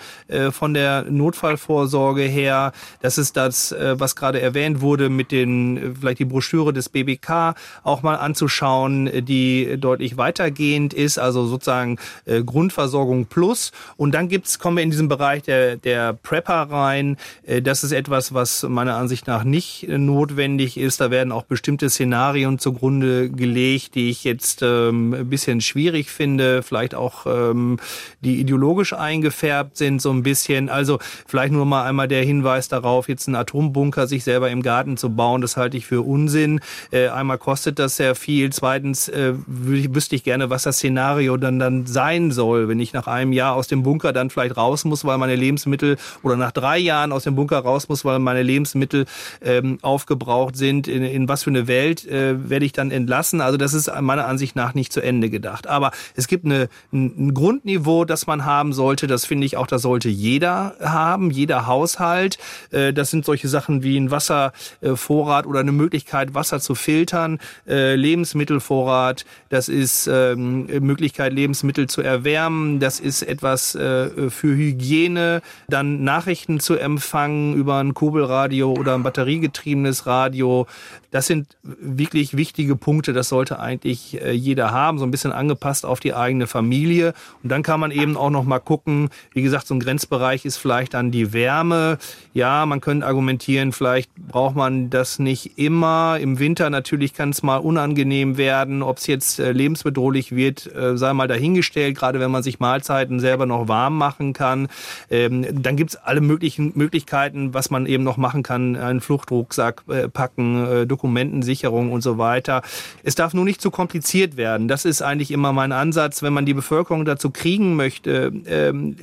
[0.51, 2.72] von der Notfallvorsorge her.
[3.01, 8.03] Das ist das, was gerade erwähnt wurde, mit den, vielleicht die Broschüre des BBK auch
[8.03, 13.72] mal anzuschauen, die deutlich weitergehend ist, also sozusagen Grundversorgung plus Plus.
[13.96, 17.16] Und dann gibt's, kommen wir in diesen Bereich der, der Prepper rein.
[17.46, 21.00] Äh, das ist etwas, was meiner Ansicht nach nicht notwendig ist.
[21.00, 26.64] Da werden auch bestimmte Szenarien zugrunde gelegt, die ich jetzt ähm, ein bisschen schwierig finde,
[26.64, 27.78] vielleicht auch ähm,
[28.22, 30.68] die ideologisch eingefärbt sind so ein bisschen.
[30.70, 34.98] Also vielleicht nur mal einmal der Hinweis darauf, jetzt einen Atombunker sich selber im Garten
[34.98, 36.62] zu bauen, das halte ich für Unsinn.
[36.89, 38.52] Äh, einmal kostet das sehr viel.
[38.52, 43.06] Zweitens äh, wüsste ich gerne, was das Szenario dann dann sein soll, wenn ich nach
[43.06, 46.80] einem Jahr aus dem Bunker dann vielleicht raus muss, weil meine Lebensmittel oder nach drei
[46.80, 49.06] Jahren aus dem Bunker raus muss, weil meine Lebensmittel
[49.44, 50.88] ähm, aufgebraucht sind.
[50.88, 53.42] In, in was für eine Welt äh, werde ich dann entlassen?
[53.42, 55.68] Also das ist meiner Ansicht nach nicht zu Ende gedacht.
[55.68, 59.08] Aber es gibt eine, ein, Grundniveau, das man haben sollte.
[59.08, 62.38] Das finde ich auch, das sollte jeder haben, jeder Haushalt.
[62.72, 67.96] Äh, das sind solche Sachen wie ein Wasservorrat oder eine Möglichkeit, Wasser zu filtern, äh,
[67.96, 69.26] Lebensmittelvorrat.
[69.50, 72.80] Das ist ähm, Möglichkeit, Lebensmittel zu erwärmen.
[72.80, 79.04] Das ist etwas äh, für Hygiene, dann Nachrichten zu empfangen über ein Kurbelradio oder ein
[79.04, 80.68] batteriegetriebenes Radio.
[81.12, 83.14] Das sind wirklich wichtige Punkte.
[83.14, 87.14] Das sollte eigentlich äh, jeder haben, so ein bisschen angepasst auf die eigene Familie.
[87.42, 89.10] Und dann kann man eben auch noch mal gucken.
[89.32, 91.98] Wie gesagt, so ein Grenzbereich ist vielleicht dann die Wärme.
[92.34, 96.18] Ja, man könnte argumentieren, vielleicht braucht man das nicht immer.
[96.20, 98.84] Im Winter natürlich kann es mal unangenehm werden.
[98.84, 101.98] Ob es jetzt äh, lebensbedrohlich wird, äh, sei mal dahingestellt.
[101.98, 104.68] Gerade wenn man sich Mahlzeiten Mahlzeiten selber noch warm machen kann.
[105.10, 108.76] Ähm, dann gibt's alle möglichen Möglichkeiten, was man eben noch machen kann.
[108.76, 112.62] Einen Fluchtrucksack äh, packen, äh, Dokumentensicherung und so weiter.
[113.03, 114.68] Es darf nur nicht zu kompliziert werden.
[114.68, 118.95] Das ist eigentlich immer mein Ansatz, wenn man die Bevölkerung dazu kriegen möchte, ähm,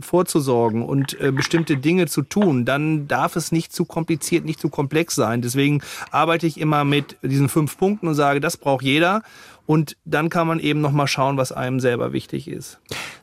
[0.00, 4.68] vorzusorgen und äh, bestimmte Dinge zu tun, dann darf es nicht zu kompliziert, nicht zu
[4.68, 5.42] komplex sein.
[5.42, 9.22] Deswegen arbeite ich immer mit diesen fünf Punkten und sage, das braucht jeder.
[9.70, 12.80] Und dann kann man eben noch mal schauen, was einem selber wichtig ist.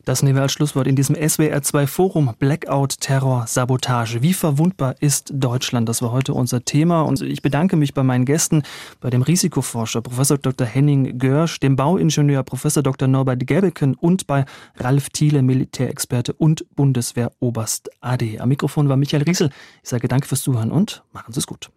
[0.08, 4.22] Das nehmen wir als Schlusswort in diesem SWR2 Forum Blackout Terror Sabotage.
[4.22, 5.90] Wie verwundbar ist Deutschland?
[5.90, 8.64] Das war heute unser Thema und ich bedanke mich bei meinen Gästen,
[9.02, 10.66] bei dem Risikoforscher Professor Dr.
[10.66, 13.10] Henning Görsch, dem Bauingenieur Professor Dr.
[13.10, 14.46] Norbert Gebeken und bei
[14.78, 18.40] Ralf Thiele, Militärexperte und Bundeswehroberst AD.
[18.40, 19.50] Am Mikrofon war Michael Riesel.
[19.84, 21.70] Ich sage danke fürs Zuhören und machen Sie es gut.